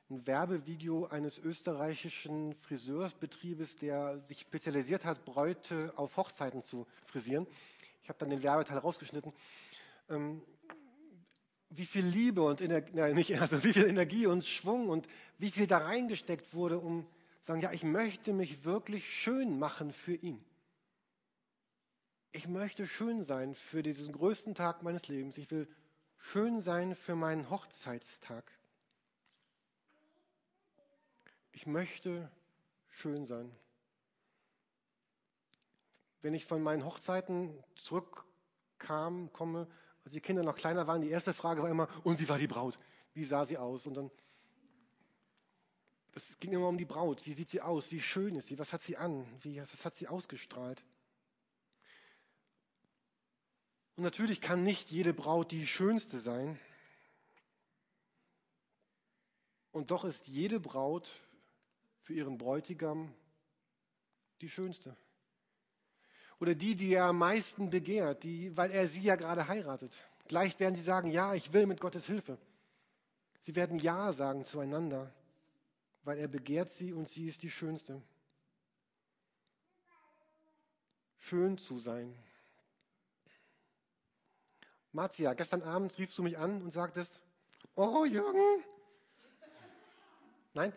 ein 0.09 0.27
Werbevideo 0.27 1.07
eines 1.07 1.39
österreichischen 1.39 2.55
Friseursbetriebes, 2.55 3.77
der 3.77 4.21
sich 4.29 4.41
spezialisiert 4.41 5.05
hat, 5.05 5.25
Bräute 5.25 5.93
auf 5.97 6.17
Hochzeiten 6.17 6.63
zu 6.63 6.87
frisieren. 7.05 7.47
Ich 8.03 8.09
habe 8.09 8.19
dann 8.19 8.31
den 8.31 8.43
Werbeteil 8.43 8.79
rausgeschnitten. 8.79 9.33
Ähm, 10.09 10.43
wie 11.71 11.87
viel 11.87 12.05
Liebe 12.05 12.43
und 12.43 12.61
Energie, 12.61 12.93
nein, 12.95 13.15
nicht, 13.15 13.37
also 13.41 13.63
wie 13.63 13.73
viel 13.73 13.87
Energie 13.87 14.27
und 14.27 14.45
Schwung 14.45 14.89
und 14.89 15.07
wie 15.39 15.51
viel 15.51 15.67
da 15.67 15.79
reingesteckt 15.79 16.55
wurde, 16.55 16.79
um 16.79 17.07
zu 17.43 17.49
sagen, 17.49 17.61
ja, 17.61 17.73
ich 17.73 17.85
möchte 17.85 18.33
mich 18.33 18.65
wirklich 18.65 19.07
schön 19.09 19.59
machen 19.59 19.93
für 19.93 20.15
ihn. 20.15 20.43
Ich 22.33 22.49
möchte 22.49 22.87
schön 22.87 23.23
sein 23.23 23.55
für 23.55 23.83
diesen 23.83 24.13
größten 24.13 24.55
Tag 24.55 24.83
meines 24.83 25.09
Lebens. 25.09 25.39
Ich 25.39 25.51
will 25.51 25.69
schön 26.19 26.61
sein 26.61 26.95
für 26.95 27.15
meinen 27.15 27.51
Hochzeitstag. 27.51 28.51
Ich 31.53 31.67
möchte 31.67 32.31
schön 32.91 33.25
sein. 33.25 33.51
Wenn 36.23 36.35
ich 36.35 36.45
von 36.45 36.63
meinen 36.63 36.85
Hochzeiten 36.85 37.63
zurückkam, 37.77 39.33
komme, 39.33 39.67
als 40.05 40.13
die 40.13 40.21
Kinder 40.21 40.43
noch 40.43 40.57
kleiner 40.57 40.87
waren, 40.87 41.01
die 41.01 41.11
erste 41.11 41.33
Frage 41.33 41.63
war 41.63 41.71
immer, 41.71 41.89
und 42.05 42.21
wie 42.21 42.29
war 42.29 42.39
die 42.39 42.47
Braut? 42.47 42.79
Wie 43.15 43.25
sah 43.25 43.45
sie 43.45 43.59
aus? 43.59 43.87
Und 43.87 43.95
dann, 43.95 44.11
es 46.15 46.39
ging 46.39 46.53
immer 46.53 46.69
um 46.69 46.79
die 46.79 46.85
Braut. 46.85 47.25
Wie 47.27 47.33
sieht 47.33 47.51
sie 47.51 47.61
aus? 47.61 47.91
Wie 47.91 48.01
schön 48.01 48.37
ist 48.37 48.49
sie? 48.49 48.59
Was 48.59 48.73
hat 48.73 48.83
sie 48.83 48.97
an? 48.97 49.27
Wie, 49.43 49.61
was 49.61 49.85
hat 49.85 49.97
sie 49.97 50.09
ausgestrahlt? 50.09 50.85
Und 53.97 54.03
natürlich 54.03 54.43
kann 54.43 54.63
nicht 54.63 54.91
jede 54.91 55.15
Braut 55.15 55.51
die 55.51 55.67
schönste 55.67 56.19
sein. 56.19 56.59
Und 59.73 59.91
doch 59.91 60.05
ist 60.05 60.27
jede 60.27 60.61
Braut 60.61 61.11
für 62.01 62.13
ihren 62.13 62.39
Bräutigam 62.39 63.13
die 64.41 64.49
schönste. 64.49 64.97
Oder 66.39 66.55
die, 66.55 66.77
die 66.77 66.93
er 66.93 67.05
am 67.05 67.19
meisten 67.19 67.71
begehrt, 67.71 68.23
die, 68.23 68.55
weil 68.57 68.71
er 68.71 68.87
sie 68.87 69.01
ja 69.01 69.17
gerade 69.17 69.49
heiratet. 69.49 69.93
Gleich 70.29 70.59
werden 70.61 70.77
sie 70.77 70.83
sagen, 70.83 71.11
ja, 71.11 71.35
ich 71.35 71.53
will 71.53 71.67
mit 71.67 71.81
Gottes 71.81 72.07
Hilfe. 72.07 72.39
Sie 73.41 73.55
werden 73.55 73.79
Ja 73.79 74.13
sagen 74.13 74.45
zueinander, 74.45 75.15
weil 76.03 76.19
er 76.19 76.29
begehrt 76.29 76.73
sie 76.73 76.93
und 76.93 77.09
sie 77.09 77.27
ist 77.27 77.43
die 77.43 77.51
schönste. 77.51 78.03
Schön 81.19 81.57
zu 81.57 81.79
sein. 81.79 82.15
Marzia, 84.97 85.35
gestern 85.35 85.63
Abend 85.63 85.97
riefst 85.99 86.17
du 86.19 86.23
mich 86.23 86.39
an 86.39 86.63
und 86.63 86.73
sagtest, 86.73 87.21
oh 87.77 88.05
Jürgen, 88.07 88.65
nein, 90.55 90.73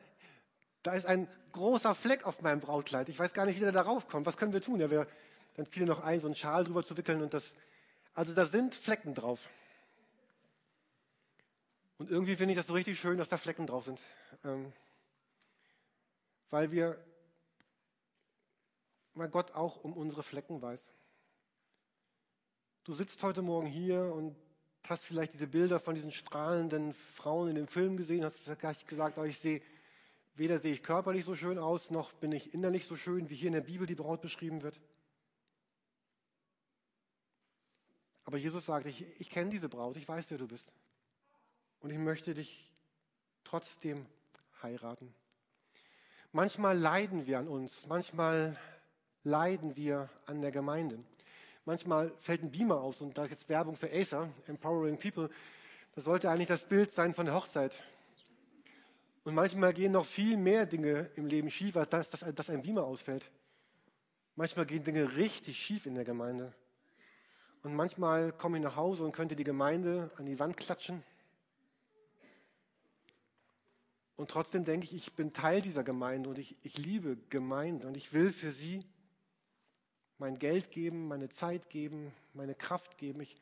da 0.84 0.91
ist 0.91 1.05
ein 1.05 1.27
großer 1.53 1.95
Fleck 1.95 2.25
auf 2.25 2.41
meinem 2.41 2.60
Brautkleid. 2.60 3.10
Ich 3.10 3.17
weiß 3.17 3.34
gar 3.34 3.45
nicht, 3.45 3.55
wie 3.55 3.62
der 3.62 3.71
darauf 3.71 4.08
kommt. 4.08 4.25
Was 4.27 4.38
können 4.38 4.53
wir 4.53 4.62
tun? 4.62 4.79
Ja, 4.79 4.91
wir, 4.91 5.08
dann 5.55 5.65
fiel 5.65 5.86
noch 5.86 6.03
ein, 6.03 6.19
so 6.19 6.27
einen 6.27 6.36
Schal 6.36 6.65
drüber 6.65 6.86
zu 6.86 6.97
wickeln 6.97 7.21
und 7.21 7.34
das, 7.34 7.53
also 8.13 8.34
da 8.34 8.45
sind 8.45 8.75
Flecken 8.75 9.15
drauf. 9.15 9.49
Und 11.97 12.12
irgendwie 12.12 12.36
finde 12.36 12.53
ich 12.53 12.58
das 12.58 12.67
so 12.67 12.73
richtig 12.73 12.99
schön, 12.99 13.17
dass 13.17 13.29
da 13.29 13.38
Flecken 13.38 13.67
drauf 13.67 13.86
sind. 13.86 13.99
Ähm, 14.43 14.71
weil 16.49 16.71
wir, 16.71 17.01
weil 19.13 19.29
Gott 19.29 19.51
auch 19.53 19.84
um 19.84 19.93
unsere 19.93 20.23
Flecken 20.23 20.62
weiß. 20.62 20.79
Du 22.89 22.95
sitzt 22.95 23.21
heute 23.21 23.43
Morgen 23.43 23.67
hier 23.67 24.02
und 24.02 24.36
hast 24.88 25.06
vielleicht 25.06 25.36
diese 25.36 25.45
Bilder 25.45 25.80
von 25.80 25.93
diesen 25.93 26.12
strahlenden 26.12 26.95
Frauen 26.95 27.49
in 27.49 27.54
dem 27.54 27.67
Film 27.67 27.97
gesehen, 27.97 28.25
hast 28.25 28.88
gesagt, 28.88 29.19
oh, 29.19 29.23
ich 29.25 29.38
sehe, 29.38 29.62
weder 30.34 30.58
sehe 30.58 30.73
ich 30.73 30.82
körperlich 30.82 31.23
so 31.23 31.36
schön 31.36 31.60
aus, 31.60 31.91
noch 31.91 32.13
bin 32.13 32.32
ich 32.32 32.52
innerlich 32.52 32.88
so 32.88 32.95
schön, 32.95 33.30
wie 33.30 33.36
hier 33.36 33.45
in 33.45 33.54
der 33.54 33.62
Bibel 33.62 33.86
die 33.86 33.93
Braut 33.93 34.21
beschrieben 34.21 34.63
wird. 34.63 34.82
Aber 38.25 38.38
Jesus 38.38 38.65
sagt, 38.65 38.88
ich, 38.88 39.06
ich 39.21 39.30
kenne 39.30 39.52
diese 39.52 39.69
Braut, 39.69 39.95
ich 39.95 40.08
weiß, 40.08 40.25
wer 40.30 40.39
du 40.39 40.47
bist. 40.47 40.73
Und 41.82 41.91
ich 41.91 41.99
möchte 41.99 42.34
dich 42.34 42.73
trotzdem 43.43 44.08
heiraten. 44.63 45.13
Manchmal 46.32 46.75
leiden 46.75 47.28
wir 47.28 47.38
an 47.38 47.49
uns, 47.49 47.86
manchmal 47.86 48.60
leiden 49.21 49.75
wir 49.75 50.10
an 50.25 50.41
der 50.41 50.49
Gemeinde. 50.49 50.97
Manchmal 51.69 52.12
fällt 52.21 52.41
ein 52.41 52.49
Beamer 52.49 52.82
aus 52.82 52.99
und 52.99 53.15
da 53.15 53.25
ist 53.25 53.29
jetzt 53.29 53.47
Werbung 53.47 53.75
für 53.75 53.93
Acer, 53.93 54.27
Empowering 54.47 54.97
People. 54.97 55.29
Das 55.93 56.05
sollte 56.05 56.27
eigentlich 56.27 56.47
das 56.47 56.63
Bild 56.63 56.91
sein 56.95 57.13
von 57.13 57.27
der 57.27 57.36
Hochzeit. 57.36 57.84
Und 59.23 59.36
manchmal 59.36 59.71
gehen 59.75 59.91
noch 59.91 60.08
viel 60.08 60.36
mehr 60.36 60.65
Dinge 60.65 61.12
im 61.15 61.27
Leben 61.27 61.51
schief, 61.51 61.77
als 61.77 61.89
dass, 61.89 62.10
dass, 62.10 62.34
dass 62.34 62.49
ein 62.49 62.63
Beamer 62.63 62.86
ausfällt. 62.86 63.29
Manchmal 64.36 64.65
gehen 64.65 64.84
Dinge 64.84 65.15
richtig 65.15 65.60
schief 65.60 65.86
in 65.86 65.93
der 65.93 66.05
Gemeinde. 66.05 66.55
Und 67.62 67.75
manchmal 67.75 68.32
komme 68.32 68.58
ich 68.58 68.63
nach 68.63 68.75
Hause 68.75 69.03
und 69.03 69.12
könnte 69.12 69.36
die 69.36 69.43
Gemeinde 69.43 70.10
an 70.17 70.25
die 70.25 70.39
Wand 70.39 70.58
klatschen. 70.58 71.03
Und 74.15 74.32
trotzdem 74.32 74.65
denke 74.65 74.86
ich, 74.86 74.95
ich 74.95 75.13
bin 75.13 75.34
Teil 75.34 75.62
dieser 75.62 75.84
Gemeinde 75.84 76.29
und 76.29 76.39
ich, 76.39 76.55
ich 76.63 76.79
liebe 76.79 77.15
Gemeinde 77.29 77.86
und 77.86 77.95
ich 77.95 78.12
will 78.12 78.32
für 78.32 78.49
sie 78.49 78.84
mein 80.19 80.38
Geld 80.38 80.71
geben, 80.71 81.08
meine 81.08 81.29
Zeit 81.29 81.69
geben, 81.69 82.13
meine 82.34 82.53
Kraft 82.53 82.97
geben. 82.97 83.21
Ich, 83.21 83.41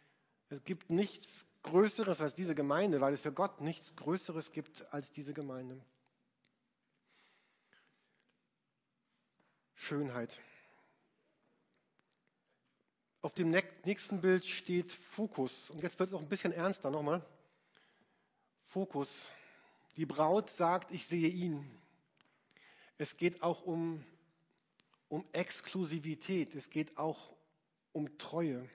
es 0.49 0.63
gibt 0.63 0.89
nichts 0.89 1.45
Größeres 1.63 2.21
als 2.21 2.35
diese 2.35 2.55
Gemeinde, 2.55 3.01
weil 3.01 3.13
es 3.13 3.21
für 3.21 3.33
Gott 3.33 3.61
nichts 3.61 3.95
Größeres 3.95 4.51
gibt 4.51 4.85
als 4.93 5.11
diese 5.11 5.33
Gemeinde. 5.33 5.81
Schönheit. 9.75 10.39
Auf 13.21 13.33
dem 13.33 13.49
nächsten 13.49 14.21
Bild 14.21 14.45
steht 14.45 14.91
Fokus. 14.91 15.69
Und 15.69 15.81
jetzt 15.81 15.99
wird 15.99 16.09
es 16.09 16.15
auch 16.15 16.21
ein 16.21 16.29
bisschen 16.29 16.53
ernster 16.53 16.89
nochmal. 16.89 17.25
Fokus. 18.63 19.29
Die 19.97 20.05
Braut 20.05 20.49
sagt, 20.49 20.91
ich 20.91 21.05
sehe 21.07 21.27
ihn. 21.27 21.69
Es 22.97 23.17
geht 23.17 23.41
auch 23.41 23.63
um 23.63 24.03
um 25.09 25.25
Exklusivität, 25.31 26.55
es 26.55 26.69
geht 26.69 26.97
auch 26.97 27.33
um 27.91 28.17
Treue. 28.17 28.59
Und 28.59 28.69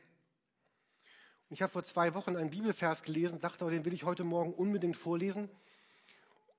ich 1.50 1.62
habe 1.62 1.72
vor 1.72 1.84
zwei 1.84 2.14
Wochen 2.14 2.36
einen 2.36 2.50
Bibelvers 2.50 3.02
gelesen, 3.02 3.38
dachte, 3.38 3.68
den 3.68 3.84
will 3.84 3.92
ich 3.92 4.04
heute 4.04 4.24
Morgen 4.24 4.54
unbedingt 4.54 4.96
vorlesen. 4.96 5.50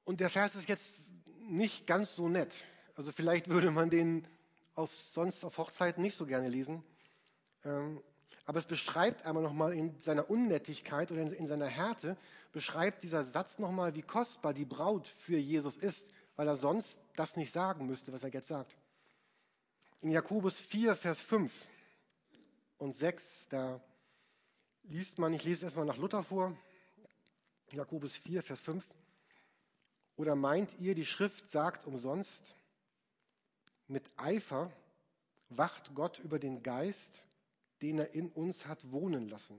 Und 0.03 0.19
der 0.19 0.29
Vers 0.29 0.55
ist 0.55 0.69
jetzt 0.69 0.85
nicht 1.49 1.87
ganz 1.87 2.15
so 2.15 2.29
nett. 2.29 2.53
Also 2.95 3.11
vielleicht 3.11 3.49
würde 3.49 3.71
man 3.71 3.89
den 3.89 4.27
auf, 4.75 4.93
sonst 4.93 5.43
auf 5.43 5.57
Hochzeiten 5.57 6.03
nicht 6.03 6.15
so 6.15 6.25
gerne 6.25 6.49
lesen. 6.49 6.83
Ähm, 7.65 8.01
aber 8.45 8.59
es 8.59 8.65
beschreibt 8.65 9.25
einmal 9.25 9.43
nochmal 9.43 9.73
in 9.73 9.99
seiner 9.99 10.29
Unnettigkeit 10.29 11.11
oder 11.11 11.21
in 11.21 11.47
seiner 11.47 11.67
Härte, 11.67 12.17
beschreibt 12.51 13.03
dieser 13.03 13.23
Satz 13.23 13.57
nochmal, 13.57 13.95
wie 13.95 14.01
kostbar 14.01 14.53
die 14.53 14.65
Braut 14.65 15.07
für 15.07 15.37
Jesus 15.37 15.77
ist, 15.77 16.07
weil 16.35 16.47
er 16.47 16.57
sonst 16.57 16.99
das 17.15 17.35
nicht 17.35 17.53
sagen 17.53 17.85
müsste, 17.85 18.11
was 18.11 18.23
er 18.23 18.29
jetzt 18.29 18.49
sagt. 18.49 18.75
In 20.03 20.11
Jakobus 20.11 20.59
4, 20.59 20.95
Vers 20.95 21.21
5 21.21 21.65
und 22.77 22.93
6, 22.93 23.23
da 23.49 23.79
liest 24.83 25.17
man, 25.17 25.31
ich 25.31 25.45
lese 25.45 25.63
erstmal 25.63 25.85
nach 25.85 25.95
Luther 25.95 26.23
vor, 26.23 26.57
Jakobus 27.71 28.17
4, 28.17 28.43
Vers 28.43 28.59
5. 28.59 28.85
Oder 30.17 30.35
meint 30.35 30.77
ihr, 30.77 30.93
die 30.93 31.05
Schrift 31.05 31.49
sagt 31.49 31.87
umsonst, 31.87 32.43
mit 33.87 34.03
Eifer 34.17 34.69
wacht 35.47 35.95
Gott 35.95 36.19
über 36.19 36.37
den 36.37 36.63
Geist, 36.63 37.23
den 37.81 37.99
er 37.99 38.13
in 38.13 38.27
uns 38.27 38.65
hat 38.65 38.91
wohnen 38.91 39.29
lassen. 39.29 39.57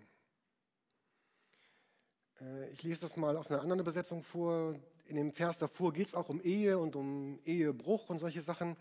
Äh, 2.42 2.68
ich 2.68 2.82
lese 2.82 3.00
das 3.00 3.16
mal 3.16 3.38
aus 3.38 3.50
einer 3.50 3.62
anderen 3.62 3.80
Übersetzung 3.80 4.22
vor. 4.22 4.78
In 5.06 5.16
dem 5.16 5.32
Vers 5.32 5.56
davor 5.56 5.94
geht 5.94 6.08
es 6.08 6.14
auch 6.14 6.28
um 6.28 6.42
Ehe 6.42 6.78
und 6.78 6.96
um 6.96 7.40
Ehebruch 7.46 8.10
und 8.10 8.18
solche 8.18 8.42
Sachen. 8.42 8.76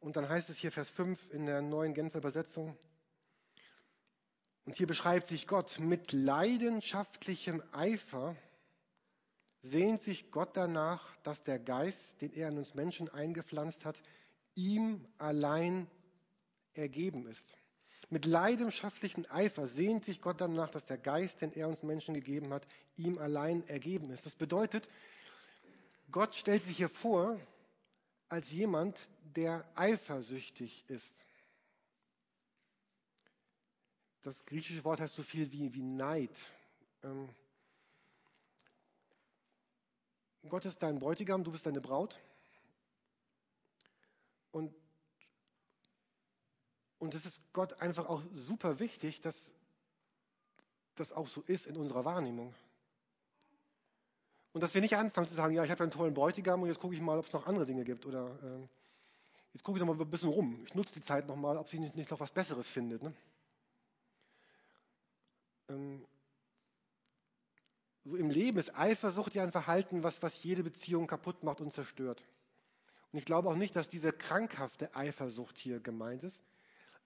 Und 0.00 0.16
dann 0.16 0.28
heißt 0.28 0.50
es 0.50 0.58
hier 0.58 0.72
Vers 0.72 0.90
5 0.90 1.32
in 1.32 1.46
der 1.46 1.62
neuen 1.62 1.94
Genfer 1.94 2.18
Übersetzung. 2.18 2.76
Und 4.64 4.76
hier 4.76 4.86
beschreibt 4.86 5.26
sich 5.26 5.46
Gott 5.46 5.78
mit 5.78 6.12
leidenschaftlichem 6.12 7.62
Eifer 7.72 8.36
sehnt 9.62 10.00
sich 10.00 10.30
Gott 10.30 10.56
danach, 10.56 11.16
dass 11.22 11.42
der 11.42 11.58
Geist, 11.58 12.20
den 12.20 12.32
er 12.32 12.48
in 12.48 12.58
uns 12.58 12.74
Menschen 12.74 13.08
eingepflanzt 13.08 13.84
hat, 13.84 13.96
ihm 14.54 15.04
allein 15.18 15.86
ergeben 16.74 17.26
ist. 17.26 17.58
Mit 18.08 18.24
leidenschaftlichem 18.24 19.26
Eifer 19.28 19.66
sehnt 19.66 20.04
sich 20.04 20.20
Gott 20.20 20.40
danach, 20.40 20.70
dass 20.70 20.84
der 20.86 20.98
Geist, 20.98 21.40
den 21.42 21.52
er 21.52 21.68
uns 21.68 21.82
Menschen 21.82 22.14
gegeben 22.14 22.52
hat, 22.52 22.66
ihm 22.96 23.18
allein 23.18 23.66
ergeben 23.68 24.10
ist. 24.10 24.26
Das 24.26 24.34
bedeutet, 24.34 24.88
Gott 26.10 26.34
stellt 26.34 26.64
sich 26.64 26.78
hier 26.78 26.88
vor 26.88 27.38
als 28.28 28.50
jemand, 28.50 28.96
der 29.36 29.64
eifersüchtig 29.74 30.84
ist. 30.88 31.24
Das 34.22 34.44
griechische 34.44 34.84
Wort 34.84 35.00
heißt 35.00 35.14
so 35.14 35.22
viel 35.22 35.50
wie, 35.50 35.72
wie 35.72 35.82
Neid. 35.82 36.36
Ähm, 37.02 37.28
Gott 40.48 40.64
ist 40.64 40.82
dein 40.82 40.98
Bräutigam, 40.98 41.44
du 41.44 41.52
bist 41.52 41.66
deine 41.66 41.80
Braut. 41.80 42.18
Und, 44.52 44.74
und 46.98 47.14
es 47.14 47.24
ist 47.24 47.42
Gott 47.52 47.74
einfach 47.80 48.06
auch 48.06 48.22
super 48.32 48.78
wichtig, 48.78 49.20
dass 49.20 49.52
das 50.96 51.12
auch 51.12 51.28
so 51.28 51.42
ist 51.42 51.66
in 51.66 51.76
unserer 51.76 52.04
Wahrnehmung. 52.04 52.54
Und 54.52 54.62
dass 54.62 54.74
wir 54.74 54.80
nicht 54.80 54.96
anfangen 54.96 55.28
zu 55.28 55.34
sagen, 55.34 55.54
ja, 55.54 55.64
ich 55.64 55.70
habe 55.70 55.82
einen 55.82 55.92
tollen 55.92 56.12
Bräutigam 56.12 56.62
und 56.62 56.68
jetzt 56.68 56.80
gucke 56.80 56.94
ich 56.94 57.00
mal, 57.00 57.18
ob 57.18 57.26
es 57.26 57.32
noch 57.32 57.46
andere 57.46 57.66
Dinge 57.66 57.84
gibt. 57.84 58.04
Oder 58.04 58.26
äh, 58.42 58.68
jetzt 59.52 59.62
gucke 59.62 59.78
ich 59.78 59.84
noch 59.84 59.94
mal 59.94 60.00
ein 60.00 60.10
bisschen 60.10 60.28
rum. 60.28 60.62
Ich 60.66 60.74
nutze 60.74 60.94
die 60.94 61.02
Zeit 61.02 61.26
noch 61.26 61.36
mal, 61.36 61.56
ob 61.56 61.68
sie 61.68 61.78
nicht, 61.78 61.96
nicht 61.96 62.10
noch 62.10 62.20
was 62.20 62.30
Besseres 62.30 62.68
findet. 62.68 63.02
Ne? 63.02 63.12
Ähm, 65.68 66.04
so 68.04 68.16
im 68.16 68.30
Leben 68.30 68.58
ist 68.58 68.76
Eifersucht 68.76 69.34
ja 69.34 69.42
ein 69.42 69.52
Verhalten, 69.52 70.02
was, 70.02 70.22
was 70.22 70.42
jede 70.42 70.62
Beziehung 70.62 71.06
kaputt 71.06 71.42
macht 71.42 71.60
und 71.60 71.72
zerstört. 71.72 72.22
Und 73.12 73.18
ich 73.18 73.24
glaube 73.24 73.48
auch 73.48 73.56
nicht, 73.56 73.76
dass 73.76 73.88
diese 73.88 74.12
krankhafte 74.12 74.94
Eifersucht 74.94 75.58
hier 75.58 75.80
gemeint 75.80 76.22
ist, 76.22 76.40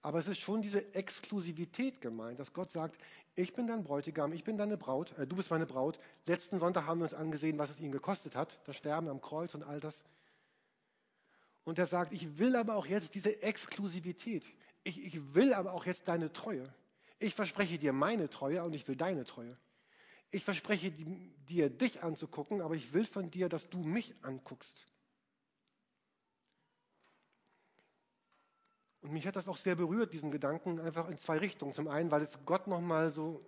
aber 0.01 0.19
es 0.19 0.27
ist 0.27 0.37
schon 0.37 0.61
diese 0.61 0.93
Exklusivität 0.93 1.99
gemeint, 1.99 2.39
dass 2.39 2.53
Gott 2.53 2.71
sagt, 2.71 2.95
ich 3.33 3.53
bin 3.53 3.67
dein 3.67 3.83
Bräutigam, 3.83 4.33
ich 4.33 4.43
bin 4.43 4.55
deine 4.55 4.77
Braut, 4.77 5.17
äh, 5.17 5.27
du 5.27 5.35
bist 5.35 5.49
meine 5.49 5.65
Braut. 5.65 5.99
Letzten 6.25 6.59
Sonntag 6.59 6.85
haben 6.85 6.99
wir 6.99 7.05
uns 7.05 7.13
angesehen, 7.13 7.57
was 7.57 7.71
es 7.71 7.79
ihn 7.79 7.91
gekostet 7.91 8.35
hat, 8.35 8.59
das 8.65 8.77
Sterben 8.77 9.09
am 9.09 9.19
Kreuz 9.19 9.55
und 9.55 9.63
all 9.63 9.79
das. 9.79 10.03
Und 11.65 11.79
er 11.79 11.87
sagt, 11.87 12.13
ich 12.13 12.37
will 12.37 12.55
aber 12.55 12.75
auch 12.75 12.85
jetzt 12.85 13.15
diese 13.15 13.41
Exklusivität. 13.41 14.45
Ich, 14.83 15.03
ich 15.03 15.33
will 15.33 15.53
aber 15.53 15.73
auch 15.73 15.85
jetzt 15.85 16.07
deine 16.07 16.31
Treue. 16.31 16.73
Ich 17.19 17.33
verspreche 17.33 17.79
dir 17.79 17.91
meine 17.91 18.29
Treue 18.29 18.63
und 18.63 18.73
ich 18.73 18.87
will 18.87 18.95
deine 18.95 19.25
Treue. 19.25 19.57
Ich 20.31 20.43
verspreche 20.43 20.91
dir, 20.91 21.69
dich 21.69 22.03
anzugucken, 22.03 22.61
aber 22.61 22.75
ich 22.75 22.93
will 22.93 23.05
von 23.05 23.31
dir, 23.31 23.49
dass 23.49 23.69
du 23.69 23.79
mich 23.79 24.13
anguckst. 24.21 24.85
Und 29.01 29.13
mich 29.13 29.25
hat 29.25 29.35
das 29.35 29.47
auch 29.47 29.57
sehr 29.57 29.75
berührt, 29.75 30.13
diesen 30.13 30.31
Gedanken, 30.31 30.79
einfach 30.79 31.09
in 31.09 31.17
zwei 31.17 31.37
Richtungen. 31.37 31.73
Zum 31.73 31.87
einen, 31.87 32.11
weil 32.11 32.21
es 32.21 32.39
Gott 32.45 32.67
nochmal 32.67 33.11
so, 33.11 33.43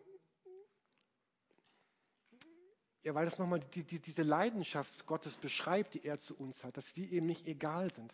ja, 3.08 3.16
weil 3.16 3.26
es 3.26 3.38
nochmal 3.38 3.62
die, 3.62 3.84
die, 3.84 4.00
diese 4.00 4.24
Leidenschaft 4.24 5.06
Gottes 5.06 5.38
beschreibt, 5.38 5.94
die 5.94 6.04
er 6.04 6.20
zu 6.20 6.36
uns 6.36 6.66
hat, 6.66 6.76
dass 6.76 6.94
wir 6.98 7.10
eben 7.10 7.26
nicht 7.26 7.48
egal 7.48 7.90
sind. 7.94 8.14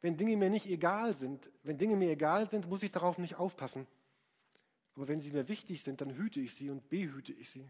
Wenn 0.00 0.16
Dinge 0.16 0.36
mir 0.36 0.48
nicht 0.48 0.66
egal 0.66 1.16
sind, 1.16 1.50
wenn 1.64 1.76
Dinge 1.76 1.96
mir 1.96 2.12
egal 2.12 2.48
sind, 2.48 2.68
muss 2.68 2.84
ich 2.84 2.92
darauf 2.92 3.18
nicht 3.18 3.34
aufpassen. 3.34 3.88
Aber 4.94 5.08
wenn 5.08 5.20
sie 5.20 5.32
mir 5.32 5.48
wichtig 5.48 5.82
sind, 5.82 6.00
dann 6.00 6.14
hüte 6.14 6.38
ich 6.38 6.54
sie 6.54 6.70
und 6.70 6.88
behüte 6.88 7.32
ich 7.32 7.50
sie. 7.50 7.68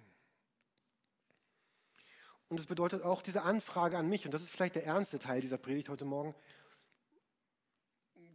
Und 2.51 2.61
es 2.61 2.67
bedeutet 2.67 3.03
auch 3.03 3.23
diese 3.23 3.45
Anfrage 3.45 3.97
an 3.97 4.07
mich, 4.07 4.27
und 4.27 4.35
das 4.35 4.43
ist 4.43 4.51
vielleicht 4.51 4.75
der 4.75 4.85
ernste 4.85 5.19
Teil 5.19 5.41
dieser 5.41 5.57
Predigt 5.57 5.89
heute 5.89 6.05
Morgen, 6.05 6.35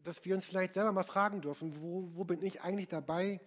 dass 0.04 0.26
wir 0.26 0.34
uns 0.34 0.46
vielleicht 0.46 0.74
selber 0.74 0.92
mal 0.92 1.04
fragen 1.04 1.42
dürfen, 1.42 1.80
wo, 1.80 2.10
wo 2.16 2.24
bin 2.24 2.42
ich 2.42 2.64
eigentlich 2.64 2.88
dabei, 2.88 3.40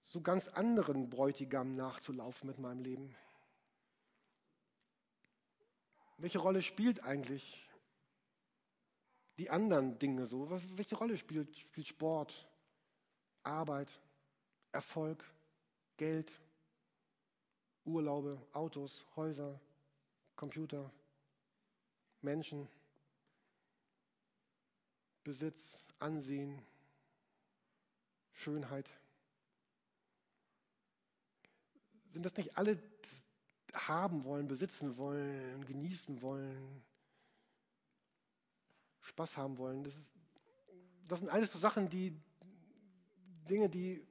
so 0.00 0.22
ganz 0.22 0.48
anderen 0.48 1.10
Bräutigam 1.10 1.76
nachzulaufen 1.76 2.48
mit 2.48 2.58
meinem 2.58 2.80
Leben? 2.80 3.14
Welche 6.18 6.38
Rolle 6.38 6.62
spielt 6.62 7.02
eigentlich 7.04 7.64
die 9.38 9.50
anderen 9.50 9.98
Dinge 10.00 10.26
so? 10.26 10.50
welche 10.76 10.96
Rolle 10.96 11.16
spielt, 11.16 11.56
spielt 11.56 11.86
Sport, 11.86 12.48
Arbeit, 13.44 13.88
Erfolg, 14.72 15.24
Geld, 15.96 16.32
Urlaube, 17.84 18.44
Autos, 18.52 19.06
Häuser, 19.14 19.60
Computer, 20.34 20.90
Menschen? 22.20 22.68
Besitz, 25.22 25.88
Ansehen, 25.98 26.58
Schönheit. 28.32 28.88
Sind 32.12 32.24
das 32.24 32.36
nicht 32.36 32.56
alle 32.56 32.78
haben 33.74 34.24
wollen, 34.24 34.48
besitzen 34.48 34.96
wollen, 34.96 35.64
genießen 35.66 36.22
wollen, 36.22 36.82
Spaß 39.02 39.36
haben 39.36 39.58
wollen? 39.58 39.84
Das, 39.84 39.94
ist, 39.94 40.12
das 41.06 41.18
sind 41.20 41.28
alles 41.28 41.52
so 41.52 41.58
Sachen, 41.58 41.88
die 41.88 42.16
Dinge, 43.48 43.68
die 43.68 44.06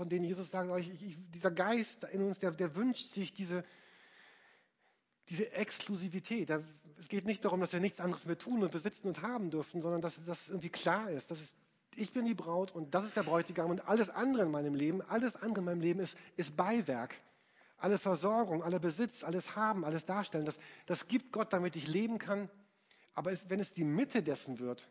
von 0.00 0.08
denen 0.08 0.24
Jesus 0.24 0.50
sagt, 0.50 0.70
ich, 0.80 1.02
ich, 1.02 1.16
dieser 1.30 1.50
Geist 1.50 2.04
in 2.12 2.22
uns, 2.22 2.38
der, 2.38 2.52
der 2.52 2.74
wünscht 2.74 3.12
sich 3.12 3.34
diese, 3.34 3.64
diese 5.28 5.52
Exklusivität. 5.52 6.50
Es 6.98 7.08
geht 7.08 7.26
nicht 7.26 7.44
darum, 7.44 7.60
dass 7.60 7.74
wir 7.74 7.80
nichts 7.80 8.00
anderes 8.00 8.24
mehr 8.24 8.38
tun 8.38 8.62
und 8.62 8.72
besitzen 8.72 9.08
und 9.08 9.20
haben 9.20 9.50
dürfen, 9.50 9.82
sondern 9.82 10.00
dass, 10.00 10.16
es 10.16 10.48
irgendwie 10.48 10.70
klar 10.70 11.10
ist, 11.10 11.30
dass 11.30 11.38
es, 11.38 11.48
ich 11.96 12.14
bin 12.14 12.24
die 12.24 12.34
Braut 12.34 12.72
und 12.74 12.94
das 12.94 13.04
ist 13.04 13.16
der 13.16 13.24
Bräutigam 13.24 13.70
und 13.70 13.86
alles 13.88 14.08
andere 14.08 14.44
in 14.44 14.50
meinem 14.50 14.74
Leben, 14.74 15.02
alles 15.02 15.36
andere 15.36 15.58
in 15.58 15.64
meinem 15.66 15.80
Leben 15.82 16.00
ist, 16.00 16.16
ist 16.36 16.56
Beiwerk. 16.56 17.14
Alle 17.80 17.98
Versorgung, 17.98 18.62
alle 18.62 18.78
Besitz, 18.78 19.24
alles 19.24 19.56
Haben, 19.56 19.84
alles 19.84 20.04
Darstellen, 20.04 20.44
das, 20.44 20.58
das 20.86 21.08
gibt 21.08 21.32
Gott, 21.32 21.52
damit 21.52 21.76
ich 21.76 21.88
leben 21.88 22.18
kann. 22.18 22.48
Aber 23.14 23.32
es, 23.32 23.50
wenn 23.50 23.58
es 23.58 23.72
die 23.72 23.84
Mitte 23.84 24.22
dessen 24.22 24.58
wird, 24.58 24.88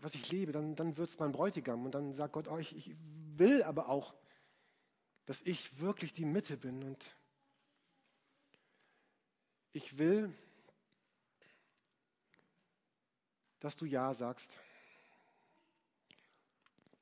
was 0.00 0.14
ich 0.14 0.30
lebe, 0.30 0.52
dann, 0.52 0.74
dann 0.74 0.96
wird 0.96 1.10
es 1.10 1.18
mein 1.18 1.32
Bräutigam. 1.32 1.84
Und 1.84 1.94
dann 1.94 2.14
sagt 2.14 2.32
Gott, 2.32 2.48
oh, 2.48 2.58
ich, 2.58 2.74
ich 2.76 2.94
will 3.36 3.62
aber 3.62 3.88
auch, 3.88 4.14
dass 5.26 5.40
ich 5.42 5.78
wirklich 5.78 6.12
die 6.12 6.24
Mitte 6.24 6.56
bin 6.56 6.82
und 6.82 7.04
ich 9.72 9.98
will, 9.98 10.34
dass 13.60 13.76
du 13.76 13.84
Ja 13.84 14.12
sagst. 14.14 14.58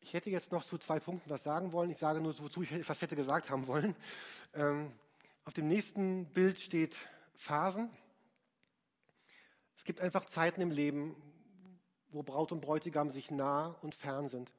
Ich 0.08 0.14
hätte 0.14 0.30
jetzt 0.30 0.52
noch 0.52 0.64
zu 0.64 0.78
zwei 0.78 0.98
Punkten 1.00 1.28
was 1.28 1.44
sagen 1.44 1.70
wollen. 1.72 1.90
Ich 1.90 1.98
sage 1.98 2.22
nur, 2.22 2.38
wozu 2.38 2.62
ich 2.62 2.72
etwas 2.72 3.02
hätte 3.02 3.14
gesagt 3.14 3.50
haben 3.50 3.66
wollen. 3.66 3.94
Ähm, 4.54 4.90
auf 5.44 5.52
dem 5.52 5.68
nächsten 5.68 6.24
Bild 6.32 6.58
steht 6.58 6.96
Phasen. 7.36 7.90
Es 9.76 9.84
gibt 9.84 10.00
einfach 10.00 10.24
Zeiten 10.24 10.62
im 10.62 10.70
Leben, 10.70 11.14
wo 12.08 12.22
Braut 12.22 12.52
und 12.52 12.62
Bräutigam 12.62 13.10
sich 13.10 13.30
nah 13.30 13.76
und 13.82 13.94
fern 13.94 14.28
sind. 14.28 14.50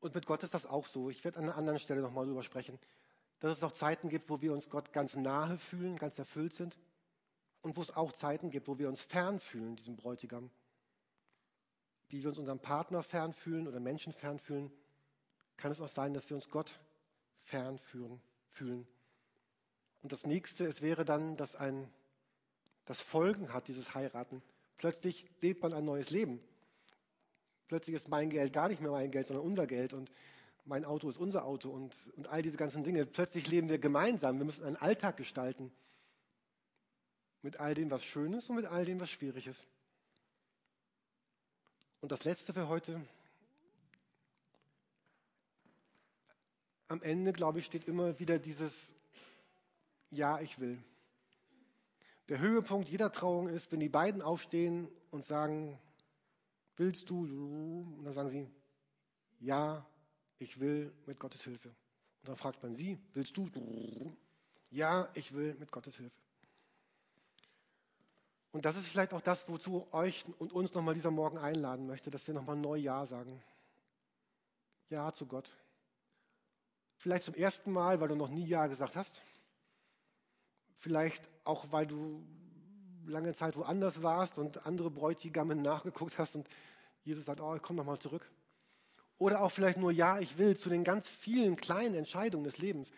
Und 0.00 0.16
mit 0.16 0.26
Gott 0.26 0.42
ist 0.42 0.52
das 0.52 0.66
auch 0.66 0.88
so. 0.88 1.10
Ich 1.10 1.22
werde 1.22 1.38
an 1.38 1.44
einer 1.44 1.56
anderen 1.56 1.78
Stelle 1.78 2.00
nochmal 2.00 2.24
darüber 2.24 2.42
sprechen 2.42 2.80
dass 3.38 3.58
es 3.58 3.62
auch 3.62 3.72
Zeiten 3.72 4.08
gibt, 4.08 4.30
wo 4.30 4.40
wir 4.40 4.54
uns 4.54 4.70
Gott 4.70 4.92
ganz 4.94 5.16
nahe 5.16 5.58
fühlen, 5.58 5.96
ganz 5.96 6.18
erfüllt 6.18 6.54
sind. 6.54 6.78
Und 7.60 7.76
wo 7.76 7.82
es 7.82 7.94
auch 7.94 8.12
Zeiten 8.12 8.50
gibt, 8.50 8.68
wo 8.68 8.78
wir 8.78 8.88
uns 8.88 9.02
fern 9.02 9.38
fühlen, 9.38 9.76
diesem 9.76 9.96
Bräutigam. 9.96 10.50
Wie 12.14 12.22
wir 12.22 12.28
uns 12.28 12.38
unserem 12.38 12.60
Partner 12.60 13.02
fern 13.02 13.32
fühlen 13.32 13.66
oder 13.66 13.80
Menschen 13.80 14.12
fern 14.12 14.38
fühlen, 14.38 14.70
kann 15.56 15.72
es 15.72 15.80
auch 15.80 15.88
sein, 15.88 16.14
dass 16.14 16.30
wir 16.30 16.36
uns 16.36 16.48
Gott 16.48 16.78
fern 17.40 17.76
fühlen. 17.80 18.86
Und 20.00 20.12
das 20.12 20.24
nächste, 20.24 20.64
es 20.64 20.80
wäre 20.80 21.04
dann, 21.04 21.36
dass 21.36 21.56
ein, 21.56 21.90
das 22.84 23.00
Folgen 23.00 23.52
hat, 23.52 23.66
dieses 23.66 23.96
Heiraten. 23.96 24.44
Plötzlich 24.76 25.26
lebt 25.40 25.60
man 25.64 25.72
ein 25.72 25.84
neues 25.84 26.10
Leben. 26.10 26.38
Plötzlich 27.66 27.96
ist 27.96 28.06
mein 28.06 28.30
Geld 28.30 28.52
gar 28.52 28.68
nicht 28.68 28.80
mehr 28.80 28.92
mein 28.92 29.10
Geld, 29.10 29.26
sondern 29.26 29.44
unser 29.44 29.66
Geld. 29.66 29.92
Und 29.92 30.12
mein 30.66 30.84
Auto 30.84 31.08
ist 31.08 31.18
unser 31.18 31.44
Auto 31.44 31.68
und, 31.70 31.96
und 32.14 32.28
all 32.28 32.42
diese 32.42 32.58
ganzen 32.58 32.84
Dinge. 32.84 33.06
Plötzlich 33.06 33.48
leben 33.48 33.68
wir 33.68 33.78
gemeinsam. 33.78 34.38
Wir 34.38 34.44
müssen 34.44 34.62
einen 34.62 34.76
Alltag 34.76 35.16
gestalten. 35.16 35.72
Mit 37.42 37.58
all 37.58 37.74
dem, 37.74 37.90
was 37.90 38.04
schön 38.04 38.34
ist 38.34 38.50
und 38.50 38.54
mit 38.54 38.66
all 38.66 38.84
dem, 38.84 39.00
was 39.00 39.10
schwierig 39.10 39.48
ist. 39.48 39.66
Und 42.04 42.12
das 42.12 42.24
Letzte 42.24 42.52
für 42.52 42.68
heute. 42.68 43.00
Am 46.88 47.00
Ende, 47.00 47.32
glaube 47.32 47.60
ich, 47.60 47.64
steht 47.64 47.88
immer 47.88 48.18
wieder 48.18 48.38
dieses 48.38 48.92
Ja, 50.10 50.38
ich 50.38 50.60
will. 50.60 50.84
Der 52.28 52.40
Höhepunkt 52.40 52.90
jeder 52.90 53.10
Trauung 53.10 53.48
ist, 53.48 53.72
wenn 53.72 53.80
die 53.80 53.88
beiden 53.88 54.20
aufstehen 54.20 54.86
und 55.12 55.24
sagen, 55.24 55.80
willst 56.76 57.08
du? 57.08 57.22
Und 57.22 58.04
dann 58.04 58.12
sagen 58.12 58.28
sie, 58.28 58.50
ja, 59.40 59.86
ich 60.38 60.60
will 60.60 60.92
mit 61.06 61.18
Gottes 61.18 61.42
Hilfe. 61.44 61.68
Und 61.68 62.28
dann 62.28 62.36
fragt 62.36 62.62
man 62.62 62.74
sie, 62.74 62.98
willst 63.14 63.34
du? 63.34 63.48
Ja, 64.68 65.08
ich 65.14 65.32
will 65.32 65.54
mit 65.54 65.72
Gottes 65.72 65.96
Hilfe. 65.96 66.23
Und 68.54 68.64
das 68.64 68.76
ist 68.76 68.86
vielleicht 68.86 69.12
auch 69.12 69.20
das, 69.20 69.48
wozu 69.48 69.84
euch 69.90 70.24
und 70.38 70.52
uns 70.52 70.72
nochmal 70.74 70.94
dieser 70.94 71.10
Morgen 71.10 71.38
einladen 71.38 71.88
möchte, 71.88 72.12
dass 72.12 72.24
wir 72.28 72.34
nochmal 72.34 72.54
neu 72.54 72.76
Ja 72.76 73.04
sagen. 73.04 73.42
Ja 74.90 75.12
zu 75.12 75.26
Gott. 75.26 75.50
Vielleicht 76.96 77.24
zum 77.24 77.34
ersten 77.34 77.72
Mal, 77.72 78.00
weil 78.00 78.06
du 78.06 78.14
noch 78.14 78.28
nie 78.28 78.46
Ja 78.46 78.68
gesagt 78.68 78.94
hast. 78.94 79.22
Vielleicht 80.70 81.28
auch, 81.42 81.72
weil 81.72 81.88
du 81.88 82.24
lange 83.06 83.34
Zeit 83.34 83.56
woanders 83.56 84.04
warst 84.04 84.38
und 84.38 84.64
andere 84.64 84.88
Bräutigamen 84.88 85.60
nachgeguckt 85.60 86.16
hast 86.16 86.36
und 86.36 86.46
Jesus 87.02 87.24
sagt, 87.24 87.40
oh, 87.40 87.56
ich 87.56 87.62
komme 87.62 87.78
nochmal 87.78 87.98
zurück. 87.98 88.30
Oder 89.18 89.42
auch 89.42 89.50
vielleicht 89.50 89.78
nur 89.78 89.90
Ja, 89.90 90.20
ich 90.20 90.38
will 90.38 90.56
zu 90.56 90.68
den 90.68 90.84
ganz 90.84 91.10
vielen 91.10 91.56
kleinen 91.56 91.96
Entscheidungen 91.96 92.44
des 92.44 92.58
Lebens. 92.58 92.92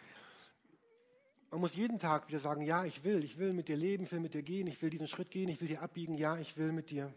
Man 1.56 1.62
muss 1.62 1.74
jeden 1.74 1.98
Tag 1.98 2.28
wieder 2.28 2.38
sagen, 2.38 2.60
ja, 2.60 2.84
ich 2.84 3.02
will, 3.02 3.24
ich 3.24 3.38
will 3.38 3.54
mit 3.54 3.68
dir 3.68 3.78
leben, 3.78 4.04
ich 4.04 4.12
will 4.12 4.20
mit 4.20 4.34
dir 4.34 4.42
gehen, 4.42 4.66
ich 4.66 4.82
will 4.82 4.90
diesen 4.90 5.08
Schritt 5.08 5.30
gehen, 5.30 5.48
ich 5.48 5.58
will 5.58 5.68
dir 5.68 5.80
abbiegen, 5.80 6.14
ja, 6.14 6.36
ich 6.36 6.58
will 6.58 6.70
mit 6.70 6.90
dir. 6.90 7.10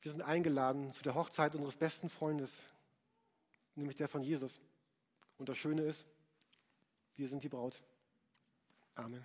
Wir 0.00 0.10
sind 0.10 0.22
eingeladen 0.22 0.90
zu 0.90 1.02
der 1.02 1.14
Hochzeit 1.14 1.54
unseres 1.54 1.76
besten 1.76 2.08
Freundes, 2.08 2.50
nämlich 3.74 3.98
der 3.98 4.08
von 4.08 4.22
Jesus. 4.22 4.62
Und 5.36 5.50
das 5.50 5.58
Schöne 5.58 5.82
ist, 5.82 6.06
wir 7.16 7.28
sind 7.28 7.42
die 7.42 7.50
Braut. 7.50 7.82
Amen. 8.94 9.22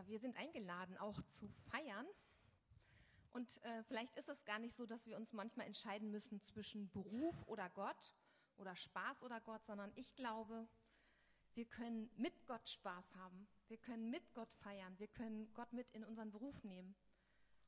Ja, 0.00 0.06
wir 0.06 0.18
sind 0.18 0.34
eingeladen, 0.38 0.96
auch 0.96 1.20
zu 1.30 1.46
feiern. 1.70 2.06
Und 3.32 3.62
äh, 3.64 3.82
vielleicht 3.84 4.16
ist 4.16 4.30
es 4.30 4.44
gar 4.46 4.58
nicht 4.58 4.74
so, 4.74 4.86
dass 4.86 5.06
wir 5.06 5.18
uns 5.18 5.34
manchmal 5.34 5.66
entscheiden 5.66 6.10
müssen 6.10 6.40
zwischen 6.40 6.90
Beruf 6.90 7.46
oder 7.46 7.68
Gott 7.68 8.14
oder 8.56 8.74
Spaß 8.74 9.22
oder 9.22 9.42
Gott, 9.42 9.62
sondern 9.66 9.92
ich 9.96 10.14
glaube, 10.14 10.66
wir 11.52 11.66
können 11.66 12.10
mit 12.16 12.46
Gott 12.46 12.66
Spaß 12.66 13.14
haben. 13.16 13.46
Wir 13.68 13.76
können 13.76 14.08
mit 14.08 14.32
Gott 14.32 14.50
feiern. 14.54 14.98
Wir 14.98 15.08
können 15.08 15.52
Gott 15.52 15.72
mit 15.74 15.90
in 15.92 16.04
unseren 16.04 16.30
Beruf 16.30 16.64
nehmen. 16.64 16.96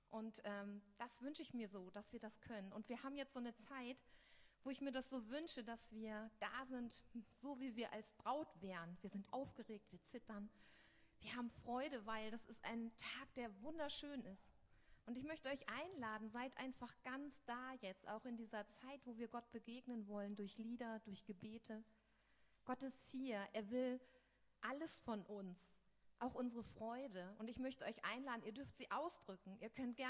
Und 0.08 0.40
ähm, 0.44 0.80
das 0.96 1.20
wünsche 1.20 1.42
ich 1.42 1.52
mir 1.52 1.68
so, 1.68 1.90
dass 1.90 2.12
wir 2.12 2.20
das 2.20 2.40
können. 2.40 2.72
Und 2.72 2.88
wir 2.88 3.02
haben 3.02 3.16
jetzt 3.16 3.34
so 3.34 3.40
eine 3.40 3.54
Zeit, 3.56 4.02
wo 4.62 4.70
ich 4.70 4.80
mir 4.80 4.92
das 4.92 5.10
so 5.10 5.28
wünsche, 5.28 5.64
dass 5.64 5.92
wir 5.92 6.30
da 6.40 6.64
sind, 6.64 7.02
so 7.36 7.60
wie 7.60 7.76
wir 7.76 7.92
als 7.92 8.10
Braut 8.12 8.48
wären. 8.62 8.96
Wir 9.02 9.10
sind 9.10 9.30
aufgeregt, 9.34 9.92
wir 9.92 10.02
zittern. 10.04 10.48
Wir 11.22 11.36
haben 11.36 11.50
Freude, 11.50 12.04
weil 12.04 12.30
das 12.30 12.44
ist 12.46 12.64
ein 12.64 12.90
Tag, 12.96 13.32
der 13.34 13.62
wunderschön 13.62 14.22
ist. 14.24 14.52
Und 15.06 15.16
ich 15.16 15.24
möchte 15.24 15.48
euch 15.48 15.68
einladen, 15.68 16.28
seid 16.30 16.56
einfach 16.58 16.94
ganz 17.02 17.42
da 17.44 17.72
jetzt, 17.80 18.08
auch 18.08 18.24
in 18.24 18.36
dieser 18.36 18.68
Zeit, 18.68 19.00
wo 19.04 19.16
wir 19.16 19.28
Gott 19.28 19.50
begegnen 19.52 20.06
wollen, 20.08 20.36
durch 20.36 20.58
Lieder, 20.58 21.00
durch 21.00 21.24
Gebete. 21.24 21.82
Gott 22.64 22.82
ist 22.82 23.10
hier, 23.10 23.48
er 23.52 23.70
will 23.70 24.00
alles 24.60 25.00
von 25.00 25.24
uns, 25.26 25.76
auch 26.18 26.34
unsere 26.34 26.62
Freude. 26.62 27.34
Und 27.38 27.48
ich 27.48 27.58
möchte 27.58 27.84
euch 27.84 28.04
einladen, 28.04 28.42
ihr 28.44 28.52
dürft 28.52 28.76
sie 28.76 28.90
ausdrücken. 28.90 29.56
Ihr 29.60 29.70
könnt 29.70 29.96
gerne 29.96 30.00